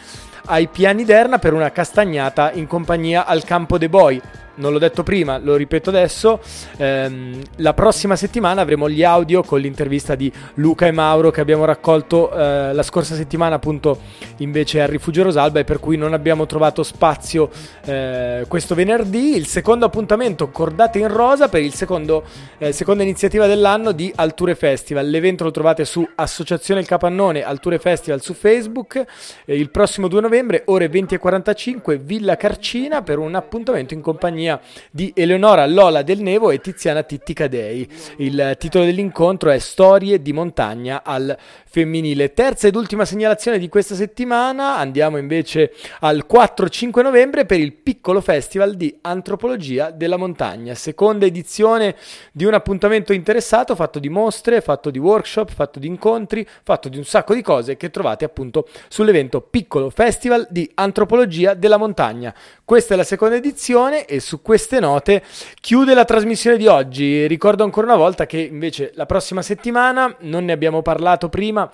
ai 0.46 0.70
piani 0.70 1.04
d'Erna 1.04 1.40
per 1.40 1.52
una 1.52 1.74
castagnata 1.74 2.54
in 2.54 2.66
compagnia 2.66 3.26
al 3.26 3.44
campo 3.44 3.78
De 3.78 3.90
Boy 3.90 4.22
non 4.60 4.72
l'ho 4.72 4.80
detto 4.80 5.04
prima, 5.04 5.38
lo 5.38 5.56
ripeto 5.56 5.90
adesso, 5.90 6.40
ehm, 6.78 7.42
la 7.58 7.74
prossima 7.74 8.16
settimana 8.16 8.62
avremo 8.62 8.90
gli 8.90 9.04
audio 9.04 9.42
con 9.44 9.60
l'intervista 9.60 10.16
di 10.16 10.32
Luca 10.56 10.86
e 10.86 10.92
Mauro 10.92 11.32
che 11.32 11.42
abbiamo 11.42 11.66
raccolto 11.66 12.32
eh, 12.32 12.74
la 12.74 12.84
scorsa 12.84 13.16
settimana 13.16 13.56
appunto 13.56 14.00
invece 14.38 14.82
al 14.82 14.88
Rifugio 14.90 15.24
Rosalba 15.24 15.60
e 15.60 15.64
per 15.64 15.80
cui 15.80 15.98
non 15.98 16.14
abbiamo 16.14 16.46
trovato 16.46 16.84
spazio 16.84 17.50
eh, 17.86 18.46
questo 18.48 18.76
venerdì. 18.76 19.36
Il 19.36 19.48
secondo 19.48 19.86
appuntamento 19.86 20.50
cordate 20.50 21.00
in 21.00 21.08
rosa 21.08 21.50
per 21.50 21.62
il 21.62 21.74
secondo, 21.74 22.24
eh, 22.58 22.72
seconda 22.72 23.04
iniziativa 23.04 23.48
dell'anno 23.48 23.92
di 23.92 24.12
Alture 24.16 24.56
Festival. 24.56 25.10
L'evento 25.10 25.44
lo 25.44 25.52
trovate 25.52 25.86
su 25.86 26.08
Associazione 26.16 26.82
Il 26.82 26.88
Capannone 26.88 27.44
Alture 27.44 27.80
Festival 27.80 28.22
su 28.22 28.34
Facebook 28.34 29.06
il 29.46 29.70
prossimo 29.70 30.08
2 30.08 30.22
novembre 30.22 30.64
ore 30.66 30.90
20.45 30.90 32.00
Villa 32.00 32.36
Carcina 32.36 33.02
per 33.02 33.18
un 33.18 33.36
appuntamento 33.36 33.94
in 33.94 34.02
compagnia 34.02 34.49
compagnia 34.50 34.62
di 34.90 35.12
Eleonora 35.16 35.66
Lola 35.68 36.02
del 36.02 36.22
Nevo 36.22 36.50
e 36.50 36.60
Tiziana 36.60 37.04
Titti 37.04 37.34
Cadei. 37.34 37.88
Il 38.18 38.56
titolo 38.58 38.86
dell'incontro 38.86 39.52
è 39.52 39.60
Storie 39.60 40.22
di 40.22 40.34
montagna 40.34 41.04
al 41.04 41.38
femminile. 41.66 42.34
Terza 42.34 42.68
ed 42.68 42.76
ultima 42.76 43.06
segnalazione 43.06 43.60
di 43.60 43.70
questa 43.70 43.94
settimana, 43.94 44.78
andiamo 44.78 45.18
invece 45.18 45.74
al 46.00 46.26
4-5 46.30 47.04
novembre 47.04 47.46
per 47.46 47.60
il 47.60 47.74
piccolo 47.74 48.22
festival 48.22 48.76
di 48.76 48.98
antropologia 49.02 49.92
della 49.92 50.18
montagna, 50.18 50.74
seconda 50.74 51.26
edizione 51.26 51.96
di 52.32 52.46
un 52.46 52.54
appuntamento 52.56 53.14
interessato 53.14 53.76
fatto 53.76 54.00
di 54.00 54.10
mostre, 54.10 54.62
fatto 54.62 54.90
di 54.90 54.98
workshop, 54.98 55.52
fatto 55.52 55.80
di 55.80 55.88
incontri, 55.88 56.48
fatto 56.64 56.90
di 56.90 56.98
un 56.98 57.04
sacco 57.04 57.36
di 57.36 57.42
cose 57.42 57.78
che 57.78 57.92
trovate 57.92 58.26
appunto 58.26 58.68
sull'evento 58.88 59.42
Piccolo 59.42 59.90
Festival 59.92 60.48
di 60.50 60.70
Antropologia 60.74 61.54
della 61.54 61.78
Montagna. 61.78 62.34
Questa 62.66 62.94
è 62.94 62.98
la 62.98 63.04
seconda 63.04 63.36
edizione 63.36 64.06
e 64.06 64.20
su 64.20 64.39
queste 64.42 64.80
note 64.80 65.24
chiude 65.60 65.94
la 65.94 66.06
trasmissione 66.06 66.58
di 66.58 66.68
oggi. 66.68 67.28
Ricordo 67.28 67.64
ancora 67.64 67.88
una 67.88 67.96
volta 67.96 68.26
che 68.26 68.40
invece 68.40 68.92
la 68.96 69.06
prossima 69.06 69.42
settimana, 69.42 70.16
non 70.22 70.46
ne 70.46 70.52
abbiamo 70.52 70.82
parlato 70.82 71.30
prima, 71.30 71.70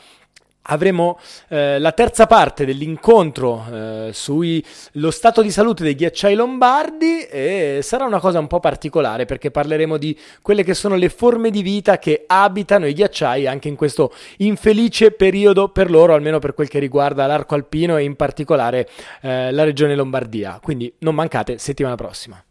avremo 0.67 1.19
eh, 1.49 1.80
la 1.80 1.91
terza 1.91 2.28
parte 2.28 2.65
dell'incontro 2.65 3.65
eh, 3.71 4.10
sullo 4.13 5.12
stato 5.12 5.41
di 5.41 5.51
salute 5.51 5.84
dei 5.84 5.95
ghiacciai 5.95 6.36
lombardi 6.36 7.21
e 7.23 7.80
sarà 7.82 8.06
una 8.06 8.19
cosa 8.19 8.39
un 8.39 8.47
po' 8.47 8.60
particolare 8.60 9.25
perché 9.25 9.51
parleremo 9.51 9.97
di 9.97 10.17
quelle 10.41 10.63
che 10.63 10.73
sono 10.73 10.95
le 10.95 11.10
forme 11.10 11.49
di 11.49 11.62
vita 11.62 11.97
che 11.97 12.23
abitano 12.25 12.88
i 12.88 12.93
ghiacciai 12.93 13.47
anche 13.47 13.67
in 13.67 13.75
questo 13.75 14.13
infelice 14.38 15.12
periodo 15.12 15.69
per 15.69 15.89
loro, 15.89 16.13
almeno 16.13 16.39
per 16.39 16.54
quel 16.54 16.67
che 16.67 16.80
riguarda 16.80 17.28
l'arco 17.28 17.56
alpino 17.56 17.97
e 17.97 18.04
in 18.04 18.15
particolare 18.15 18.88
eh, 19.21 19.51
la 19.51 19.63
regione 19.63 19.95
Lombardia. 19.95 20.60
Quindi 20.62 20.93
non 20.99 21.15
mancate 21.15 21.58
settimana 21.58 21.95
prossima. 21.95 22.43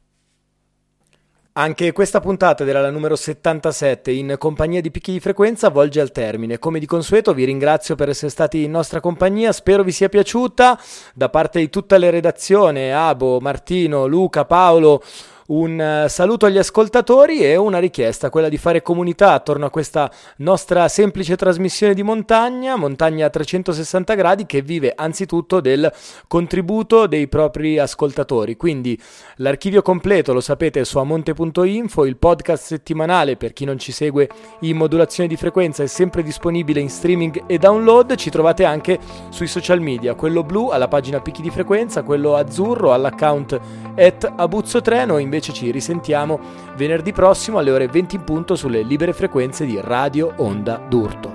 Anche 1.56 1.92
questa 1.92 2.18
puntata 2.18 2.66
era 2.66 2.80
la 2.80 2.90
numero 2.90 3.14
77 3.14 4.10
in 4.10 4.34
compagnia 4.38 4.80
di 4.80 4.90
picchi 4.90 5.12
di 5.12 5.20
frequenza 5.20 5.70
volge 5.70 6.00
al 6.00 6.10
termine. 6.10 6.58
Come 6.58 6.80
di 6.80 6.86
consueto 6.86 7.32
vi 7.32 7.44
ringrazio 7.44 7.94
per 7.94 8.08
essere 8.08 8.32
stati 8.32 8.64
in 8.64 8.72
nostra 8.72 8.98
compagnia, 8.98 9.52
spero 9.52 9.84
vi 9.84 9.92
sia 9.92 10.08
piaciuta. 10.08 10.76
Da 11.14 11.28
parte 11.28 11.60
di 11.60 11.70
tutta 11.70 11.96
la 11.96 12.10
redazione, 12.10 12.92
Abo, 12.92 13.38
Martino, 13.38 14.06
Luca, 14.06 14.44
Paolo, 14.46 15.00
un 15.46 15.78
eh, 15.78 16.08
saluto 16.08 16.46
agli 16.46 16.56
ascoltatori 16.56 17.40
e 17.40 17.56
una 17.56 17.78
richiesta, 17.78 18.30
quella 18.30 18.48
di 18.48 18.56
fare 18.56 18.80
comunità 18.80 19.32
attorno 19.32 19.66
a 19.66 19.70
questa 19.70 20.10
nostra 20.38 20.88
semplice 20.88 21.36
trasmissione 21.36 21.92
di 21.92 22.02
montagna, 22.02 22.76
montagna 22.76 23.26
a 23.26 23.30
360 23.30 24.14
gradi 24.14 24.46
che 24.46 24.62
vive 24.62 24.92
anzitutto 24.96 25.60
del 25.60 25.92
contributo 26.28 27.06
dei 27.06 27.28
propri 27.28 27.78
ascoltatori. 27.78 28.56
Quindi 28.56 28.98
l'archivio 29.36 29.82
completo 29.82 30.32
lo 30.32 30.40
sapete 30.40 30.84
su 30.84 30.98
amonte.info, 30.98 32.04
il 32.06 32.16
podcast 32.16 32.64
settimanale 32.64 33.36
per 33.36 33.52
chi 33.52 33.64
non 33.64 33.78
ci 33.78 33.92
segue 33.92 34.28
in 34.60 34.76
modulazione 34.76 35.28
di 35.28 35.36
frequenza 35.36 35.82
è 35.82 35.86
sempre 35.86 36.22
disponibile 36.22 36.80
in 36.80 36.88
streaming 36.88 37.44
e 37.46 37.58
download, 37.58 38.14
ci 38.14 38.30
trovate 38.30 38.64
anche 38.64 38.98
sui 39.28 39.46
social 39.46 39.80
media, 39.80 40.14
quello 40.14 40.42
blu 40.42 40.68
alla 40.68 40.88
pagina 40.88 41.20
picchi 41.20 41.42
di 41.42 41.50
frequenza, 41.50 42.02
quello 42.02 42.34
azzurro 42.34 42.92
all'account 42.92 43.60
at 43.96 44.32
Abuzzo 44.36 44.80
Treno, 44.80 45.18
invece 45.34 45.52
ci 45.52 45.70
risentiamo 45.72 46.38
venerdì 46.76 47.12
prossimo 47.12 47.58
alle 47.58 47.72
ore 47.72 47.88
20 47.88 48.14
in 48.14 48.24
punto 48.24 48.54
sulle 48.54 48.82
libere 48.82 49.12
frequenze 49.12 49.66
di 49.66 49.80
Radio 49.80 50.32
Onda 50.36 50.76
d'Urto. 50.76 51.33